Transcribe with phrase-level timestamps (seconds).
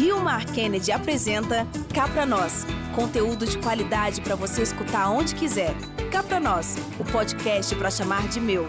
[0.00, 2.64] Rio Mar Kennedy apresenta Cá Pra Nós.
[2.94, 5.74] Conteúdo de qualidade para você escutar onde quiser.
[6.10, 8.66] Cá Pra Nós, o podcast para chamar de meu.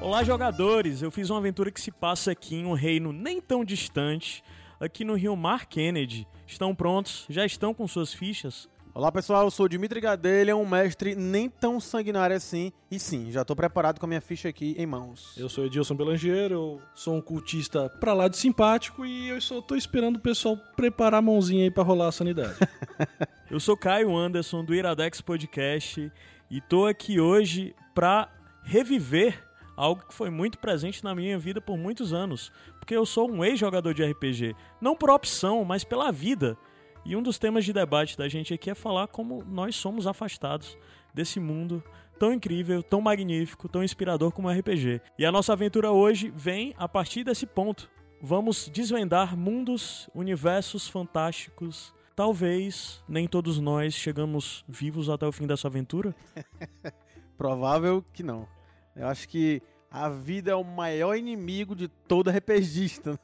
[0.00, 1.02] Olá, jogadores!
[1.02, 4.42] Eu fiz uma aventura que se passa aqui em um reino nem tão distante,
[4.80, 6.26] aqui no Rio Mar Kennedy.
[6.46, 7.26] Estão prontos?
[7.28, 8.68] Já estão com suas fichas?
[8.94, 12.72] Olá pessoal, eu sou o Dimitri Gadelha, um mestre nem tão sanguinário assim.
[12.90, 15.36] E sim, já estou preparado com a minha ficha aqui em mãos.
[15.36, 19.60] Eu sou Edilson Belangeiro, eu sou um cultista pra lá de simpático e eu só
[19.60, 22.56] tô esperando o pessoal preparar a mãozinha aí pra rolar a sanidade.
[23.48, 26.10] eu sou Caio Anderson do Iradex Podcast
[26.50, 28.28] e tô aqui hoje pra
[28.64, 29.47] reviver
[29.78, 33.44] algo que foi muito presente na minha vida por muitos anos, porque eu sou um
[33.44, 36.58] ex-jogador de RPG, não por opção, mas pela vida.
[37.04, 40.76] E um dos temas de debate da gente aqui é falar como nós somos afastados
[41.14, 41.82] desse mundo
[42.18, 45.00] tão incrível, tão magnífico, tão inspirador como o RPG.
[45.16, 47.88] E a nossa aventura hoje vem a partir desse ponto.
[48.20, 51.94] Vamos desvendar mundos, universos fantásticos.
[52.16, 56.12] Talvez nem todos nós chegamos vivos até o fim dessa aventura.
[57.38, 58.57] Provável que não.
[58.98, 63.18] Eu acho que a vida é o maior inimigo de todo RPGista.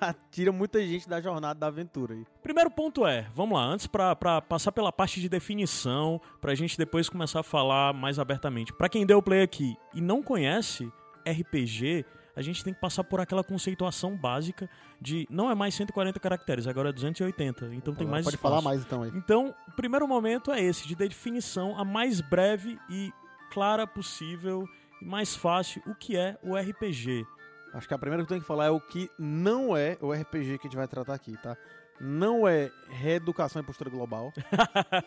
[0.30, 2.24] Tira muita gente da jornada da aventura aí.
[2.42, 7.08] Primeiro ponto é, vamos lá, antes para passar pela parte de definição, pra gente depois
[7.08, 8.72] começar a falar mais abertamente.
[8.72, 10.90] Para quem deu play aqui e não conhece
[11.26, 16.18] RPG, a gente tem que passar por aquela conceituação básica de não é mais 140
[16.18, 18.54] caracteres, agora é 280, então tem mais Pode espaço.
[18.54, 19.10] falar mais então aí.
[19.14, 23.12] Então, o primeiro momento é esse, de definição a mais breve e
[23.50, 24.66] clara possível
[25.00, 27.26] e mais fácil o que é o RPG.
[27.72, 30.12] Acho que a primeira que eu tenho que falar é o que não é o
[30.12, 31.56] RPG que a gente vai tratar aqui, tá?
[32.00, 34.32] Não é reeducação e postura global.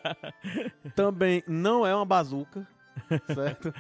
[0.95, 2.67] Também não é uma bazuca,
[3.33, 3.73] certo?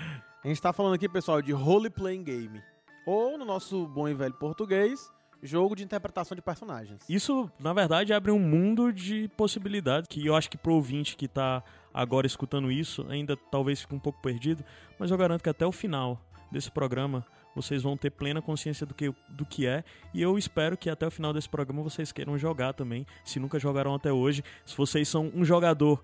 [0.43, 2.61] A gente tá falando aqui, pessoal, de role-playing game.
[3.05, 5.09] Ou, no nosso bom e velho português,
[5.41, 6.99] jogo de interpretação de personagens.
[7.07, 11.27] Isso, na verdade, abre um mundo de possibilidades que eu acho que pro ouvinte que
[11.27, 14.63] tá agora escutando isso ainda talvez fique um pouco perdido,
[14.97, 16.19] mas eu garanto que até o final
[16.51, 19.83] desse programa vocês vão ter plena consciência do que, do que é.
[20.13, 23.59] E eu espero que até o final desse programa vocês queiram jogar também, se nunca
[23.59, 24.43] jogaram até hoje.
[24.65, 26.01] Se vocês são um jogador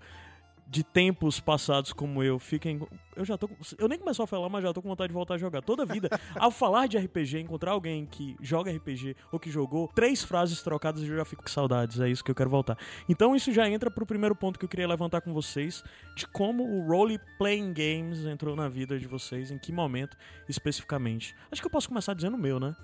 [0.70, 2.80] de tempos passados como eu, fiquem.
[3.16, 3.50] Eu já tô.
[3.76, 5.62] Eu nem começou a falar, mas já tô com vontade de voltar a jogar.
[5.62, 6.08] Toda vida,
[6.38, 11.02] ao falar de RPG, encontrar alguém que joga RPG ou que jogou, três frases trocadas
[11.02, 11.98] eu já fico com saudades.
[11.98, 12.78] É isso que eu quero voltar.
[13.08, 15.82] Então isso já entra pro primeiro ponto que eu queria levantar com vocês:
[16.14, 20.16] de como o role playing games entrou na vida de vocês, em que momento
[20.48, 21.34] especificamente.
[21.50, 22.76] Acho que eu posso começar dizendo o meu, né?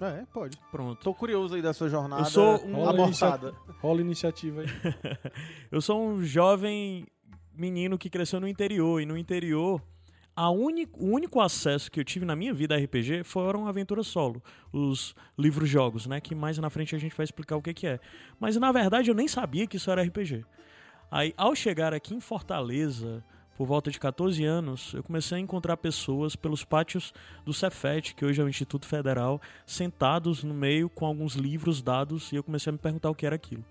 [0.00, 0.56] É, pode.
[0.70, 1.00] Pronto.
[1.02, 3.54] Tô curioso aí da sua jornada Eu sou um Rola, inicia...
[3.80, 4.66] Rola iniciativa aí.
[5.70, 7.06] eu sou um jovem
[7.60, 9.00] menino que cresceu no interior.
[9.00, 9.82] E no interior,
[10.34, 14.06] a único, o único acesso que eu tive na minha vida a RPG foram aventuras
[14.06, 14.42] solo.
[14.72, 16.20] Os livros-jogos, né?
[16.20, 18.00] Que mais na frente a gente vai explicar o que, que é.
[18.38, 20.44] Mas na verdade eu nem sabia que isso era RPG.
[21.10, 23.22] Aí, ao chegar aqui em Fortaleza,
[23.56, 27.12] por volta de 14 anos, eu comecei a encontrar pessoas pelos pátios
[27.44, 32.32] do Cefet, que hoje é o Instituto Federal, sentados no meio com alguns livros dados,
[32.32, 33.64] e eu comecei a me perguntar o que era aquilo.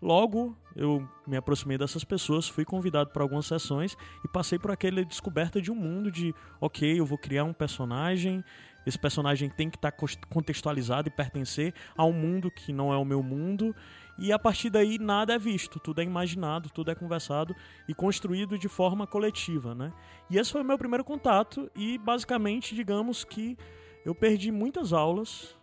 [0.00, 5.02] Logo, eu me aproximei dessas pessoas, fui convidado para algumas sessões e passei por aquela
[5.02, 8.44] descoberta de um mundo de, ok, eu vou criar um personagem,
[8.86, 12.96] esse personagem tem que estar tá contextualizado e pertencer a um mundo que não é
[12.96, 13.74] o meu mundo,
[14.18, 17.56] e a partir daí nada é visto, tudo é imaginado, tudo é conversado
[17.88, 19.92] e construído de forma coletiva, né?
[20.30, 23.56] E esse foi o meu primeiro contato e basicamente, digamos que
[24.04, 25.55] eu perdi muitas aulas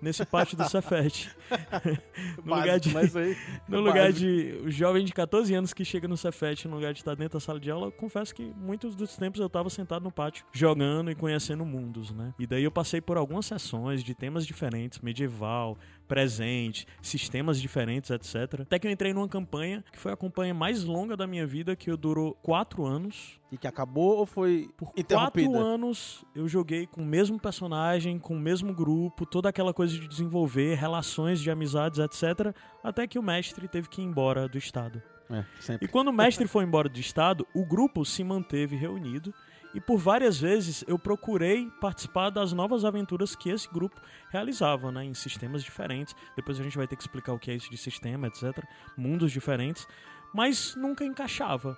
[0.00, 1.30] nesse pátio do Cefet.
[2.42, 3.36] no Básico, lugar de, mas aí,
[3.68, 7.00] no lugar de o jovem de 14 anos que chega no Cefet, no lugar de
[7.00, 10.02] estar dentro da sala de aula, eu confesso que muitos dos tempos eu estava sentado
[10.02, 12.34] no pátio, jogando e conhecendo mundos, né?
[12.38, 18.62] E daí eu passei por algumas sessões de temas diferentes, medieval, presente, sistemas diferentes, etc.
[18.62, 21.76] Até que eu entrei numa campanha que foi a campanha mais longa da minha vida,
[21.76, 23.40] que durou quatro anos.
[23.50, 28.34] E que acabou ou foi Por quatro anos eu joguei com o mesmo personagem, com
[28.34, 32.54] o mesmo grupo, toda aquela coisa de desenvolver relações de amizades, etc.
[32.82, 35.00] Até que o mestre teve que ir embora do estado.
[35.30, 35.86] É, sempre.
[35.86, 39.34] E quando o mestre foi embora do estado, o grupo se manteve reunido
[39.76, 44.00] e por várias vezes eu procurei participar das novas aventuras que esse grupo
[44.30, 46.16] realizava, né, em sistemas diferentes.
[46.34, 48.64] Depois a gente vai ter que explicar o que é isso de sistema, etc.
[48.96, 49.86] Mundos diferentes,
[50.32, 51.76] mas nunca encaixava,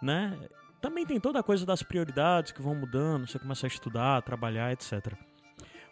[0.00, 0.38] né?
[0.80, 4.72] Também tem toda a coisa das prioridades que vão mudando, você começa a estudar, trabalhar,
[4.72, 5.12] etc.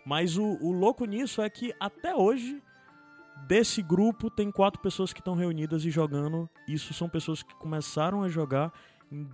[0.07, 2.63] Mas o, o louco nisso é que até hoje
[3.47, 6.51] Desse grupo, tem quatro pessoas que estão reunidas e jogando.
[6.67, 8.73] Isso são pessoas que começaram a jogar
[9.13, 9.29] em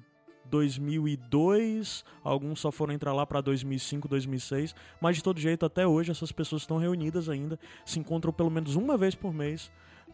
[0.55, 6.13] 2002, alguns só foram entrar lá para 2005, 2006, mas de todo jeito até hoje
[6.13, 9.69] essas pessoas estão reunidas ainda, se encontram pelo menos uma vez por mês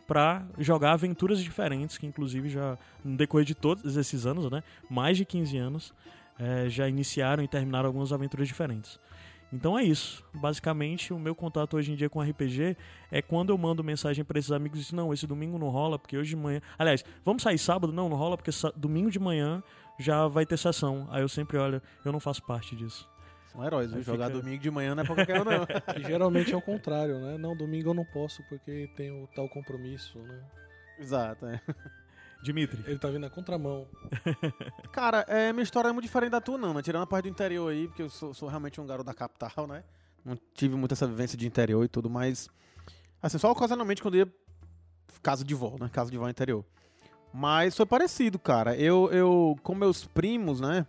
[0.07, 5.19] para jogar aventuras diferentes, que inclusive já no decorrer de todos esses anos, né, mais
[5.19, 5.95] de 15 anos,
[6.39, 8.99] é, já iniciaram e terminaram algumas aventuras diferentes.
[9.53, 10.25] Então é isso.
[10.33, 12.77] Basicamente, o meu contato hoje em dia com RPG
[13.11, 15.99] é quando eu mando mensagem para esses amigos e digo, não, esse domingo não rola,
[15.99, 16.61] porque hoje de manhã.
[16.79, 17.93] Aliás, vamos sair sábado?
[17.93, 19.63] Não, não rola, porque domingo de manhã
[20.01, 21.07] já vai ter sessão.
[21.11, 23.09] Aí eu sempre olho, eu não faço parte disso.
[23.53, 24.03] São heróis, viu?
[24.03, 24.41] Jogar fica...
[24.41, 25.67] domingo de manhã não é pra qualquer um, não.
[25.99, 27.37] e geralmente é o contrário, né?
[27.37, 30.41] Não, domingo eu não posso porque tenho tal compromisso, né?
[30.99, 31.61] Exato, é.
[32.43, 32.83] Dimitri.
[32.87, 33.87] Ele tá vindo na contramão.
[34.93, 36.81] Cara, é, minha história é muito diferente da tua, não, né?
[36.81, 39.67] Tirando a parte do interior aí, porque eu sou, sou realmente um garoto da capital,
[39.67, 39.85] né?
[40.25, 42.49] Não tive muita essa vivência de interior e tudo, mas.
[43.23, 44.29] Assim, só ocasionalmente quando ia
[45.23, 45.91] casa de vó, né?
[45.93, 46.65] Casa de vó interior.
[47.33, 48.77] Mas foi parecido, cara.
[48.77, 50.87] Eu, eu com meus primos, né?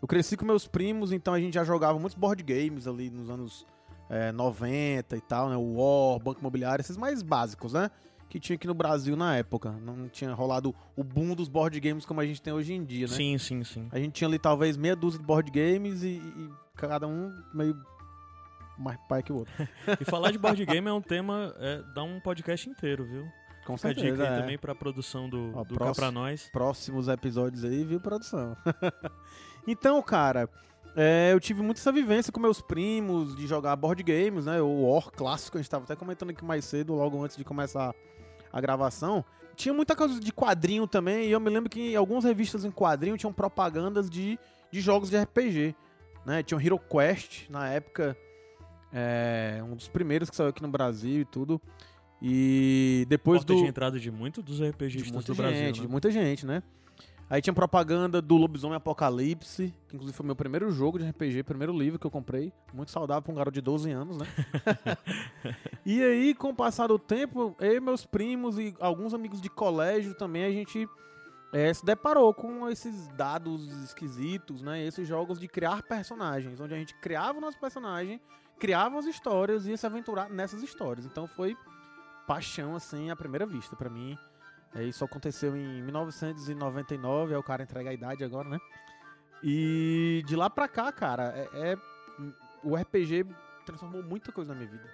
[0.00, 3.30] Eu cresci com meus primos, então a gente já jogava muitos board games ali nos
[3.30, 3.66] anos
[4.10, 5.56] é, 90 e tal, né?
[5.56, 7.90] O War, Banco Imobiliário, esses mais básicos, né?
[8.28, 9.72] Que tinha aqui no Brasil na época.
[9.72, 13.06] Não tinha rolado o boom dos board games como a gente tem hoje em dia,
[13.06, 13.14] né?
[13.14, 13.88] Sim, sim, sim.
[13.92, 17.76] A gente tinha ali talvez meia dúzia de board games e, e cada um meio
[18.78, 19.52] mais pai que o outro.
[20.00, 23.26] e falar de board game é um tema, é, dá um podcast inteiro, viu?
[23.64, 24.10] Com certeza.
[24.10, 24.40] dica aí é.
[24.40, 26.48] também pra produção do, Ó, do próximo, Cá Pra Nós.
[26.52, 28.56] Próximos episódios aí, viu, produção?
[29.66, 30.48] então, cara,
[30.96, 34.60] é, eu tive muito essa vivência com meus primos de jogar board games, né?
[34.60, 37.94] O War clássico, a gente tava até comentando aqui mais cedo, logo antes de começar
[38.52, 39.24] a gravação.
[39.54, 43.16] Tinha muita coisa de quadrinho também, e eu me lembro que algumas revistas em quadrinho
[43.16, 44.38] tinham propagandas de,
[44.70, 45.74] de jogos de RPG.
[46.26, 46.42] Né?
[46.42, 48.16] Tinha o Hero Quest, na época,
[48.92, 51.60] é, um dos primeiros que saiu aqui no Brasil e tudo.
[52.24, 53.62] E depois Porta do.
[53.62, 55.58] de entrada de muitos dos RPGs de muita do Brasil.
[55.58, 55.86] Gente, né?
[55.86, 56.62] De muita gente, né?
[57.28, 61.76] Aí tinha propaganda do Lobisomem Apocalipse, que inclusive foi meu primeiro jogo de RPG, primeiro
[61.76, 62.52] livro que eu comprei.
[62.72, 64.26] Muito saudável pra um garoto de 12 anos, né?
[65.84, 69.48] e aí, com o passar do tempo, eu e meus primos e alguns amigos de
[69.48, 70.86] colégio também, a gente
[71.52, 74.84] é, se deparou com esses dados esquisitos, né?
[74.84, 78.20] Esses jogos de criar personagens, onde a gente criava o nosso personagem,
[78.60, 81.06] criava as histórias e ia se aventurar nessas histórias.
[81.06, 81.56] Então foi
[82.26, 83.76] paixão, assim, à primeira vista.
[83.76, 84.16] para mim,
[84.74, 88.58] é, isso aconteceu em 1999, é o cara entrega a idade agora, né?
[89.42, 91.76] E de lá pra cá, cara, é, é
[92.62, 93.26] o RPG
[93.66, 94.88] transformou muita coisa na minha vida.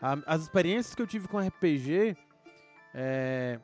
[0.00, 2.16] A, as experiências que eu tive com RPG
[2.94, 3.60] é,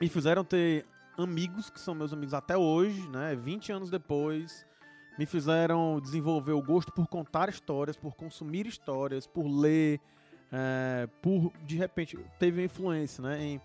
[0.00, 0.84] me fizeram ter
[1.16, 3.36] amigos que são meus amigos até hoje, né?
[3.36, 4.66] 20 anos depois,
[5.18, 10.00] me fizeram desenvolver o gosto por contar histórias, por consumir histórias, por ler,
[10.52, 13.60] é, por de repente teve influência, né, em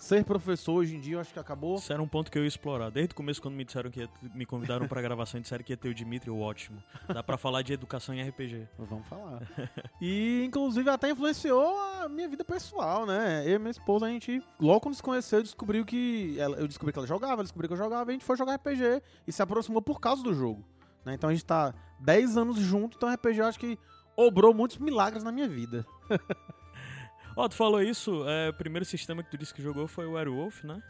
[0.00, 1.76] ser professor hoje em dia, eu acho que acabou.
[1.76, 2.90] Isso era um ponto que eu ia explorar.
[2.90, 5.74] Desde o começo, quando me disseram que ia, me convidaram pra gravação e disseram que
[5.74, 6.82] ia ter o Dimitri, o ótimo.
[7.06, 8.66] Dá pra falar de educação em RPG.
[8.78, 9.42] Vamos falar.
[10.00, 13.44] e, inclusive, até influenciou a minha vida pessoal, né?
[13.46, 16.34] Eu e minha esposa, a gente, logo quando se conheceu, descobriu que.
[16.38, 18.38] Ela, eu descobri que ela jogava, ela descobriu que eu jogava, e a gente foi
[18.38, 20.64] jogar RPG e se aproximou por causa do jogo.
[21.04, 21.12] Né?
[21.12, 23.78] Então a gente tá 10 anos junto, então RPG eu acho que
[24.26, 25.86] obrou muitos milagres na minha vida.
[27.36, 30.06] Ó, oh, tu falou isso, é, o primeiro sistema que tu disse que jogou foi
[30.06, 30.82] o Werewolf, né?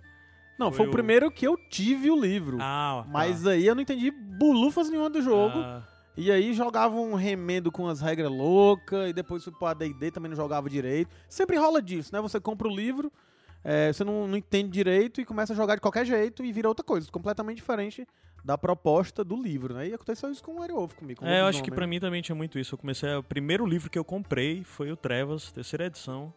[0.58, 0.90] Não, foi, foi o...
[0.90, 2.58] primeiro que eu tive o livro.
[2.60, 5.58] Ah, Mas aí eu não entendi bulufas nenhuma do jogo.
[5.58, 5.82] Ah.
[6.16, 10.28] E aí jogava um remendo com as regras loucas, e depois fui pro AD&D, também
[10.28, 11.10] não jogava direito.
[11.28, 12.20] Sempre rola disso, né?
[12.20, 13.10] Você compra o livro,
[13.62, 16.68] é, você não, não entende direito e começa a jogar de qualquer jeito e vira
[16.68, 18.06] outra coisa, completamente diferente
[18.44, 19.88] da proposta do livro, né?
[19.88, 21.20] E aconteceu isso com o Werewolf comigo.
[21.20, 22.74] Com é, eu acho que para mim também tinha muito isso.
[22.74, 26.32] Eu comecei, o primeiro livro que eu comprei foi o Trevas, terceira edição,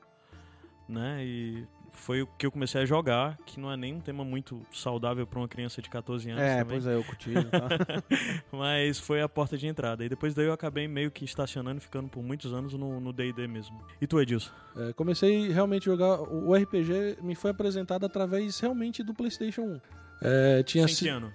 [0.88, 1.24] né?
[1.24, 4.60] E foi o que eu comecei a jogar, que não é nem um tema muito
[4.72, 6.66] saudável para uma criança de 14 anos É, também.
[6.80, 7.32] pois é, eu curti.
[7.34, 7.68] Tá?
[8.52, 10.04] Mas foi a porta de entrada.
[10.04, 13.80] E depois daí eu acabei meio que estacionando, ficando por muitos anos no D&D mesmo.
[14.02, 14.52] E tu, Edilson?
[14.76, 16.20] É, comecei realmente a jogar...
[16.22, 19.82] O RPG me foi apresentado através realmente do Playstation 1.
[20.24, 21.32] É, tinha Sem que ano?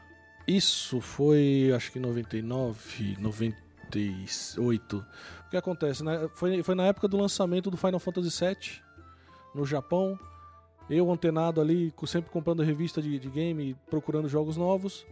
[0.49, 4.97] Isso foi, acho que 99, 98.
[4.97, 6.02] O que acontece?
[6.02, 6.26] Né?
[6.33, 8.81] Foi, foi na época do lançamento do Final Fantasy VII
[9.55, 10.19] no Japão.
[10.88, 15.07] Eu, antenado ali, sempre comprando revista de, de game, procurando jogos novos.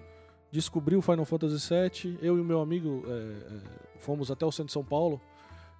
[0.51, 2.19] Descobri o Final Fantasy VII.
[2.23, 5.21] Eu e o meu amigo é, é, fomos até o centro de São Paulo.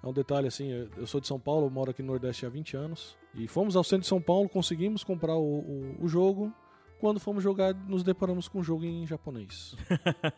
[0.03, 2.77] É um detalhe assim, eu sou de São Paulo, moro aqui no Nordeste há 20
[2.77, 3.17] anos.
[3.33, 6.53] E fomos ao centro de São Paulo, conseguimos comprar o, o, o jogo
[6.99, 9.75] Quando fomos jogar, nos deparamos com um jogo em japonês.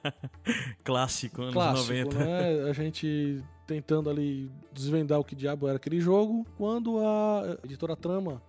[0.84, 2.16] Clássico, anos Clássico, 90.
[2.18, 2.70] né?
[2.70, 8.42] A gente tentando ali desvendar o que diabo era aquele jogo, quando a editora Trama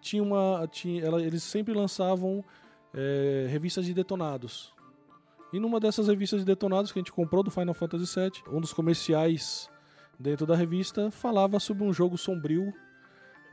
[0.00, 0.66] tinha uma.
[0.70, 2.44] Tinha, ela- eles sempre lançavam
[2.94, 4.74] é, revistas de detonados.
[5.52, 8.60] E numa dessas revistas de detonados que a gente comprou do Final Fantasy VII, um
[8.60, 9.70] dos comerciais
[10.18, 12.72] dentro da revista falava sobre um jogo sombrio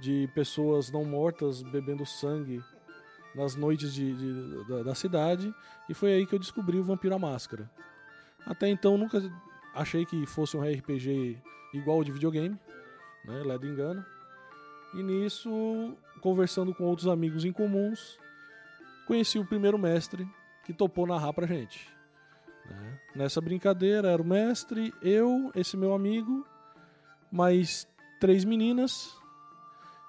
[0.01, 2.61] de pessoas não mortas bebendo sangue
[3.35, 5.53] nas noites de, de- da, da cidade.
[5.89, 7.69] E foi aí que eu descobri o Vampiro à Máscara.
[8.45, 9.21] Até então nunca
[9.73, 11.37] achei que fosse um RPG
[11.73, 12.57] igual ao de videogame,
[13.25, 13.41] né?
[13.43, 14.05] Ledo engano.
[14.93, 18.19] E nisso, conversando com outros amigos em comuns,
[19.07, 20.27] conheci o primeiro mestre
[20.65, 21.89] que topou narrar pra gente.
[22.69, 22.99] né?
[23.15, 26.45] Nessa brincadeira era o mestre, eu, esse meu amigo,
[27.31, 27.87] mais
[28.19, 29.11] três meninas.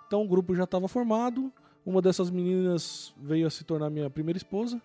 [0.07, 1.51] Então o grupo já estava formado.
[1.85, 4.81] Uma dessas meninas veio a se tornar minha primeira esposa.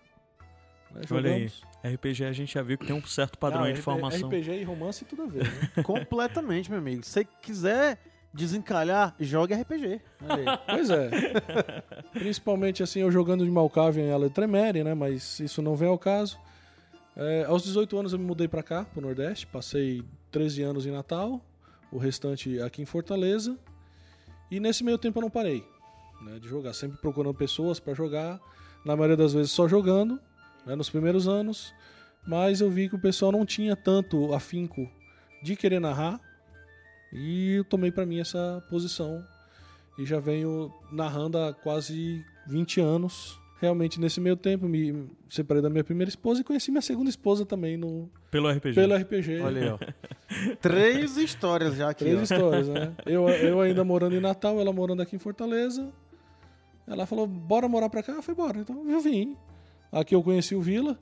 [0.92, 1.00] né?
[1.10, 1.50] Olha aí.
[1.94, 4.28] RPG a gente já viu que tem um certo padrão Ah, de formação.
[4.28, 5.70] RPG e romance tudo a ver, né?
[5.82, 7.02] Completamente, meu amigo.
[7.04, 7.98] Se você quiser
[8.34, 10.00] desencalhar, jogue RPG.
[10.66, 11.10] Pois é.
[12.12, 14.94] Principalmente assim, eu jogando de Malkavian e ela de Tremere, né?
[14.94, 16.38] Mas isso não vem ao caso.
[17.16, 19.46] É, aos 18 anos eu me mudei pra cá, pro Nordeste.
[19.46, 21.40] Passei 13 anos em Natal,
[21.90, 23.58] o restante aqui em Fortaleza.
[24.50, 25.64] E nesse meio tempo eu não parei
[26.22, 26.72] né, de jogar.
[26.72, 28.40] Sempre procurando pessoas pra jogar.
[28.84, 30.18] Na maioria das vezes só jogando,
[30.66, 31.72] né, nos primeiros anos.
[32.26, 34.88] Mas eu vi que o pessoal não tinha tanto afinco
[35.42, 36.20] de querer narrar.
[37.12, 39.24] E eu tomei pra mim essa posição
[39.98, 43.38] e já venho narrando há quase 20 anos.
[43.60, 47.44] Realmente, nesse meio tempo, me separei da minha primeira esposa e conheci minha segunda esposa
[47.44, 48.74] também no, Pelo RPG.
[48.74, 49.40] pelo RPG.
[49.40, 49.78] Olha aí, ó.
[50.62, 52.22] Três histórias já aqui, Três ó.
[52.22, 52.94] histórias, né?
[53.04, 55.92] Eu, eu ainda morando em Natal, ela morando aqui em Fortaleza.
[56.90, 58.12] Ela falou, bora morar pra cá?
[58.12, 58.58] Eu falei, bora.
[58.58, 59.36] Então eu vim.
[59.92, 60.98] Aqui eu conheci o Vila.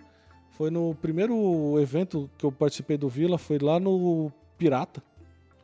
[0.51, 5.03] Foi no primeiro evento que eu participei do Vila, foi lá no Pirata.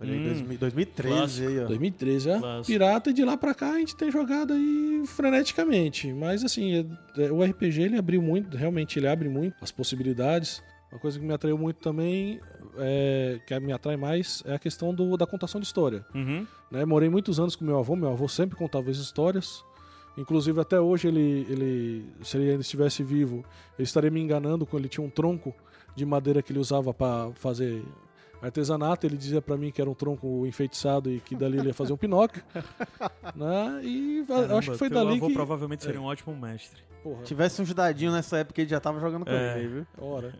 [0.00, 1.48] Olha aí, Hum, 2000 2013 clássico.
[1.48, 1.66] aí, ó.
[1.66, 2.38] 2013, é?
[2.38, 2.66] Clássico.
[2.66, 6.12] Pirata, e de lá pra cá a gente tem jogado aí freneticamente.
[6.12, 10.62] Mas assim, é- é- o RPG ele abriu muito, realmente ele abre muito as possibilidades.
[10.92, 12.40] Uma coisa que me atraiu muito também,
[12.78, 16.04] é, que me atrai mais, é a questão do- da contação de história.
[16.14, 16.46] Uhum.
[16.70, 16.84] né?
[16.84, 19.64] Morei muitos anos com meu avô, meu avô sempre contava as histórias.
[20.16, 23.44] Inclusive até hoje ele, ele se ele ainda estivesse vivo,
[23.76, 25.54] ele estaria me enganando quando ele tinha um tronco
[25.96, 27.84] de madeira que ele usava para fazer
[28.40, 29.06] artesanato.
[29.06, 31.92] Ele dizia para mim que era um tronco enfeitiçado e que dali ele ia fazer
[31.92, 32.42] um pinóquio.
[33.34, 33.80] né?
[33.82, 36.80] E eu acho que foi dali avô que provavelmente seria um ótimo mestre.
[37.02, 39.58] Porra, Tivesse uns dadinhos nessa época, ele já tava jogando com É.
[39.58, 39.86] ele, viu?
[39.98, 40.34] ora,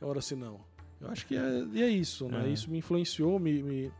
[0.00, 0.60] ora se não.
[1.00, 2.46] Eu acho que é, e é isso, né?
[2.46, 2.48] É.
[2.48, 3.92] Isso me influenciou, me, me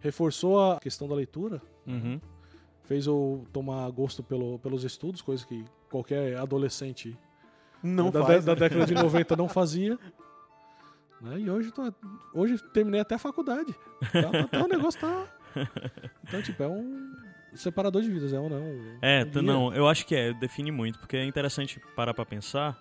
[0.00, 1.62] reforçou a questão da leitura.
[1.86, 2.20] Uhum.
[2.84, 7.16] Fez eu tomar gosto pelo, pelos estudos, coisa que qualquer adolescente
[7.82, 8.44] Não da, faz.
[8.44, 8.60] da né?
[8.60, 9.98] década de 90 não fazia.
[11.20, 11.40] Né?
[11.40, 11.92] E hoje, tô,
[12.34, 13.74] hoje terminei até a faculdade.
[14.12, 15.26] Tá, tá- tá- o negócio tá.
[16.26, 17.14] Então, tipo, é um
[17.54, 18.98] separador de vidas, é um não.
[19.00, 19.42] É, um t- guia.
[19.42, 22.76] não, eu acho que é, define muito, porque é interessante parar pra pensar.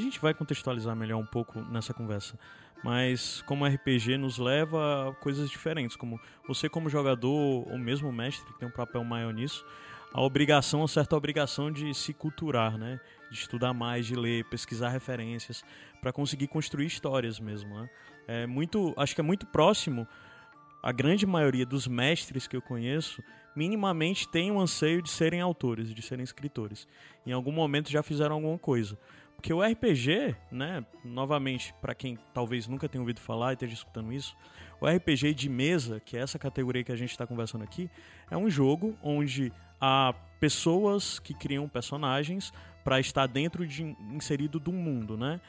[0.00, 2.38] A gente vai contextualizar melhor um pouco nessa conversa.
[2.82, 8.50] Mas como RPG nos leva a coisas diferentes, como você como jogador, ou mesmo mestre,
[8.50, 9.62] que tem um papel maior nisso,
[10.10, 12.98] a obrigação, a certa obrigação de se culturar, né?
[13.30, 15.62] De estudar mais, de ler, pesquisar referências,
[16.00, 17.90] para conseguir construir histórias mesmo, né?
[18.26, 20.08] É muito, acho que é muito próximo
[20.82, 23.22] a grande maioria dos mestres que eu conheço
[23.54, 26.86] minimamente tem um anseio de serem autores, de serem escritores.
[27.26, 28.96] Em algum momento já fizeram alguma coisa.
[29.40, 34.12] Porque o RPG, né, novamente, para quem talvez nunca tenha ouvido falar e esteja escutando
[34.12, 34.36] isso,
[34.78, 37.88] o RPG de mesa, que é essa categoria que a gente está conversando aqui,
[38.30, 42.52] é um jogo onde há pessoas que criam personagens
[42.84, 45.40] para estar dentro de inserido um mundo, né?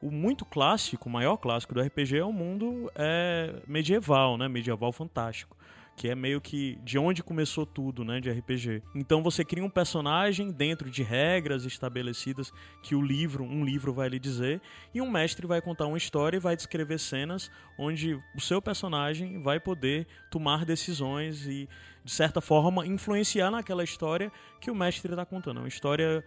[0.00, 4.46] O muito clássico, o maior clássico do RPG é o mundo é, medieval, né?
[4.46, 5.56] Medieval fantástico
[6.02, 8.82] que é meio que de onde começou tudo, né, de RPG.
[8.92, 14.08] Então você cria um personagem dentro de regras estabelecidas que o livro, um livro vai
[14.08, 14.60] lhe dizer,
[14.92, 19.40] e um mestre vai contar uma história e vai descrever cenas onde o seu personagem
[19.40, 21.68] vai poder tomar decisões e
[22.04, 25.58] de certa forma influenciar naquela história que o mestre está contando.
[25.58, 26.24] É uma história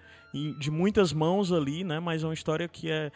[0.57, 3.11] de muitas mãos ali, né, mas é uma história que é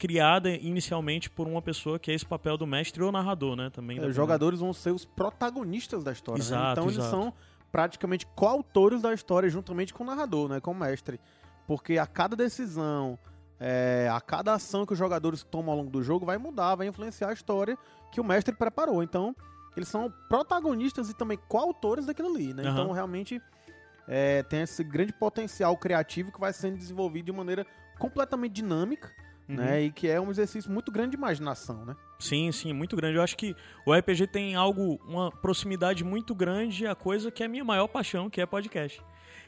[0.00, 3.98] criada inicialmente por uma pessoa que é esse papel do mestre ou narrador, né, também.
[3.98, 6.38] É, os jogadores vão ser os protagonistas da história.
[6.42, 6.46] né?
[6.46, 7.10] Exato, Então eles exato.
[7.10, 7.34] são
[7.70, 10.58] praticamente coautores da história, juntamente com o narrador, né?
[10.58, 11.20] com o mestre.
[11.66, 13.18] Porque a cada decisão,
[13.60, 16.86] é, a cada ação que os jogadores tomam ao longo do jogo vai mudar, vai
[16.86, 17.76] influenciar a história
[18.10, 19.02] que o mestre preparou.
[19.02, 19.36] Então,
[19.76, 22.54] eles são protagonistas e também coautores daquilo ali.
[22.54, 22.62] Né?
[22.62, 22.72] Aham.
[22.72, 23.40] Então, realmente,
[24.08, 27.66] é, tem esse grande potencial criativo que vai sendo desenvolvido de maneira
[27.98, 29.12] completamente dinâmica,
[29.50, 29.56] Uhum.
[29.56, 29.82] né?
[29.82, 31.96] E que é um exercício muito grande de imaginação, né?
[32.18, 33.16] Sim, sim, muito grande.
[33.16, 37.46] Eu acho que o RPG tem algo, uma proximidade muito grande à coisa que é
[37.46, 39.02] a minha maior paixão, que é podcast.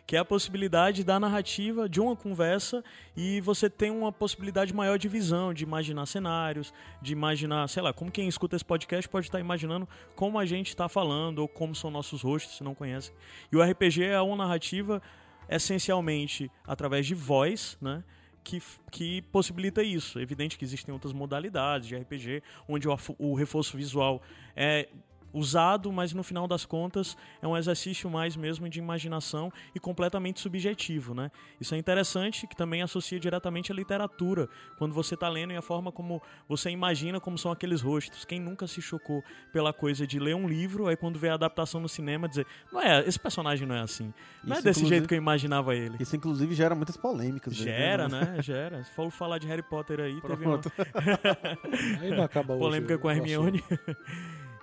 [0.04, 2.82] Que é a possibilidade da narrativa de uma conversa
[3.16, 7.92] e você tem uma possibilidade maior de visão, de imaginar cenários, de imaginar, sei lá,
[7.92, 11.74] como quem escuta esse podcast pode estar imaginando como a gente está falando ou como
[11.74, 13.14] são nossos rostos, se não conhecem.
[13.52, 15.00] E o RPG é uma narrativa
[15.48, 18.02] essencialmente através de voz, né?
[18.44, 20.18] Que, que possibilita isso.
[20.18, 24.20] É evidente que existem outras modalidades de RPG, onde o, o reforço visual
[24.56, 24.88] é
[25.32, 30.40] usado, mas no final das contas é um exercício mais mesmo de imaginação e completamente
[30.40, 31.30] subjetivo, né?
[31.60, 34.48] Isso é interessante, que também associa diretamente à literatura,
[34.78, 38.24] quando você está lendo e a forma como você imagina como são aqueles rostos.
[38.24, 39.22] Quem nunca se chocou
[39.52, 42.80] pela coisa de ler um livro, aí quando vê a adaptação no cinema dizer, não
[42.80, 44.12] é, esse personagem não é assim.
[44.44, 45.96] Não é Isso, desse inclusive- jeito que eu imaginava ele.
[46.00, 47.52] Isso, inclusive, gera muitas polêmicas.
[47.54, 48.36] aí, Gera, né?
[48.42, 48.82] Gera.
[48.84, 50.72] Se for falar de Harry Potter aí, teve uma Pronto.
[52.00, 53.14] Aí não acaba hoje polêmica com a.
[53.14, 53.62] Hermione.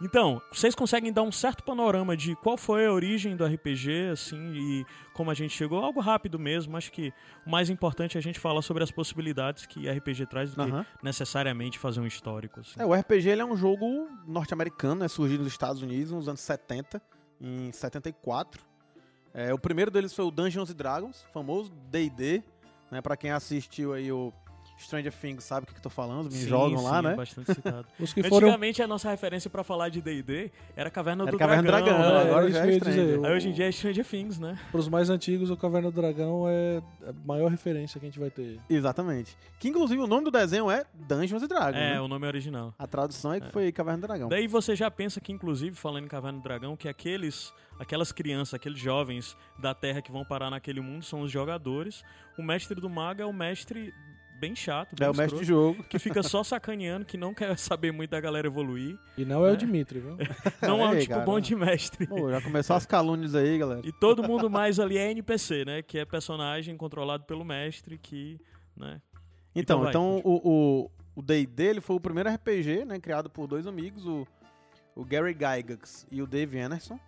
[0.02, 4.54] Então, vocês conseguem dar um certo panorama de qual foi a origem do RPG, assim,
[4.54, 5.84] e como a gente chegou?
[5.84, 6.78] Algo rápido mesmo.
[6.78, 7.14] Acho que
[7.46, 10.86] o mais importante é a gente falar sobre as possibilidades que RPG traz do Aham.
[10.98, 12.62] que necessariamente fazer um histórico.
[12.62, 12.80] Assim.
[12.80, 16.42] É, o RPG ele é um jogo norte-americano, né, surgido nos Estados Unidos nos anos
[16.42, 17.02] 70,
[17.42, 18.64] em 74.
[19.34, 22.42] É, o primeiro deles foi o Dungeons Dragons, famoso D&D,
[22.90, 24.34] né, para quem assistiu aí o
[24.80, 27.16] Stranger Things sabe o que, que eu tô falando, me Sim, jogam lá, sim, né?
[27.16, 27.86] Bastante citado.
[28.00, 28.48] Os que foram.
[28.48, 31.98] Antigamente a nossa referência pra falar de D&D era Caverna Era do Caverna do Dragão.
[31.98, 32.30] Dragão, né?
[32.30, 33.26] agora é já isso é dizer.
[33.26, 34.58] Aí hoje em dia é Stranger Things, né?
[34.72, 38.20] Para os mais antigos, o Caverna do Dragão é a maior referência que a gente
[38.20, 38.60] vai ter.
[38.70, 39.38] Exatamente.
[39.60, 42.02] Que inclusive o nome do desenho é Dungeons and Dragons, É, né?
[42.02, 42.74] o nome original.
[42.80, 44.30] A tradução é que foi Caverna do Dragão.
[44.30, 48.54] Daí você já pensa que, inclusive, falando em Caverna do Dragão, que aqueles, aquelas crianças,
[48.54, 52.04] aqueles jovens da Terra que vão parar naquele mundo são os jogadores.
[52.38, 53.94] O mestre do mago é o mestre
[54.40, 55.84] bem chato, bem É o mestre de escroto, jogo.
[55.84, 58.98] que fica só sacaneando, que não quer saber muito da galera evoluir.
[59.18, 59.54] E não é, É.
[59.54, 60.18] o Dimitri, viu?
[60.62, 61.26] Não é um Aí, tipo cara.
[61.26, 62.08] bom de mestre.
[62.08, 63.82] Pô, já começou as calúnias aí, galera.
[63.84, 65.82] E todo mundo mais ali é NPC, né?
[65.82, 68.40] Que é personagem controlado pelo mestre, que,
[68.76, 69.02] né?
[69.56, 70.42] Então, vai, então o,
[70.86, 74.26] o, o D&D ele foi o primeiro RPG, né, criado por dois amigos, o,
[74.96, 77.00] o Gary Gygax e o Dave Anderson.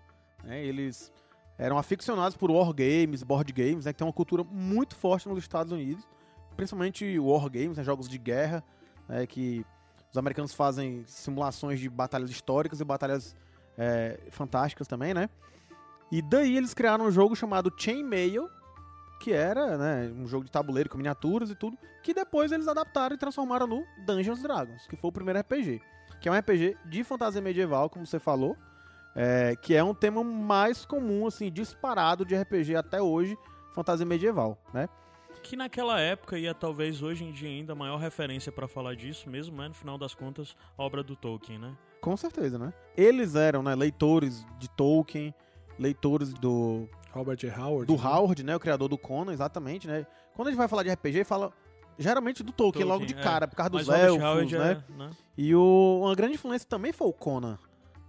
[0.43, 1.11] né, eles
[1.57, 5.71] eram aficionados por wargames, board games, né, que tem uma cultura muito forte nos Estados
[5.71, 6.03] Unidos,
[6.55, 8.63] principalmente wargames, né, jogos de guerra,
[9.07, 9.65] né, que
[10.11, 13.35] os americanos fazem simulações de batalhas históricas e batalhas
[13.77, 15.29] é, fantásticas também, né?
[16.11, 18.49] E daí eles criaram um jogo chamado Chainmail,
[19.21, 23.15] que era né, um jogo de tabuleiro com miniaturas e tudo, que depois eles adaptaram
[23.15, 25.81] e transformaram no Dungeons Dragons, que foi o primeiro RPG.
[26.19, 28.57] Que é um RPG de fantasia medieval, como você falou,
[29.15, 33.37] é, que é um tema mais comum, assim, disparado de RPG até hoje,
[33.73, 34.89] fantasia medieval, né?
[35.43, 38.95] Que naquela época e é talvez hoje em dia ainda a maior referência pra falar
[38.95, 41.75] disso mesmo, é no final das contas a obra do Tolkien, né?
[41.99, 42.73] Com certeza, né?
[42.95, 45.33] Eles eram né, leitores de Tolkien,
[45.77, 47.49] leitores do, Robert E.
[47.49, 47.85] Howard.
[47.85, 48.09] do né?
[48.09, 48.55] Howard, né?
[48.55, 50.05] O criador do Conan, exatamente, né?
[50.33, 51.51] Quando a gente vai falar de RPG, fala
[51.97, 53.47] geralmente do Tolkien, logo de Tolkien, cara, é.
[53.47, 54.83] por causa dos Mas elfos, Howard né?
[54.89, 55.09] é, né?
[55.37, 57.59] E o, uma grande influência também foi o Conan,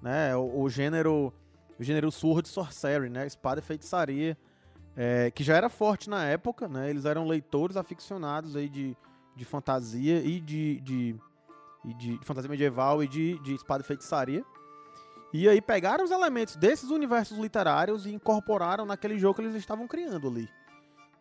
[0.01, 0.35] né?
[0.37, 1.33] O, o gênero,
[1.79, 3.27] o gênero Sword Sorcery, né?
[3.27, 4.37] Espada e feitiçaria,
[4.97, 6.91] é, que já era forte na época, né?
[6.91, 8.97] Eles eram leitores aficionados aí de,
[9.35, 11.17] de fantasia e de, de,
[11.85, 14.45] e de fantasia medieval e de, de espada e feitiçaria.
[15.33, 19.89] E aí pegaram os elementos desses universos literários e incorporaram naquele jogo que eles estavam
[19.89, 20.49] criando ali,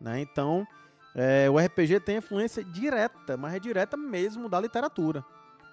[0.00, 0.20] né?
[0.20, 0.66] Então,
[1.14, 5.24] é, o RPG tem influência direta, mas é direta mesmo da literatura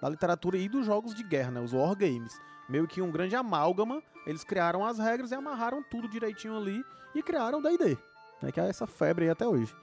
[0.01, 1.59] da literatura e dos jogos de guerra, né?
[1.59, 2.39] Os wargames.
[2.69, 6.83] Meio que um grande amálgama, eles criaram as regras e amarraram tudo direitinho ali
[7.15, 7.97] e criaram o D&D,
[8.41, 8.51] né?
[8.51, 9.73] Que é essa febre aí até hoje.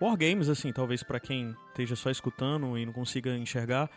[0.00, 3.88] Wargames, assim, talvez pra quem esteja só escutando e não consiga enxergar,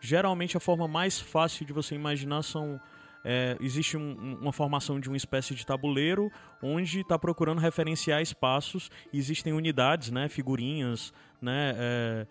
[0.00, 2.80] geralmente a forma mais fácil de você imaginar são.
[3.22, 6.32] é, existe um- um- uma formação de uma espécie de tabuleiro
[6.62, 12.26] onde está procurando referenciar espaços existem unidades, né, figurinhas, né, é,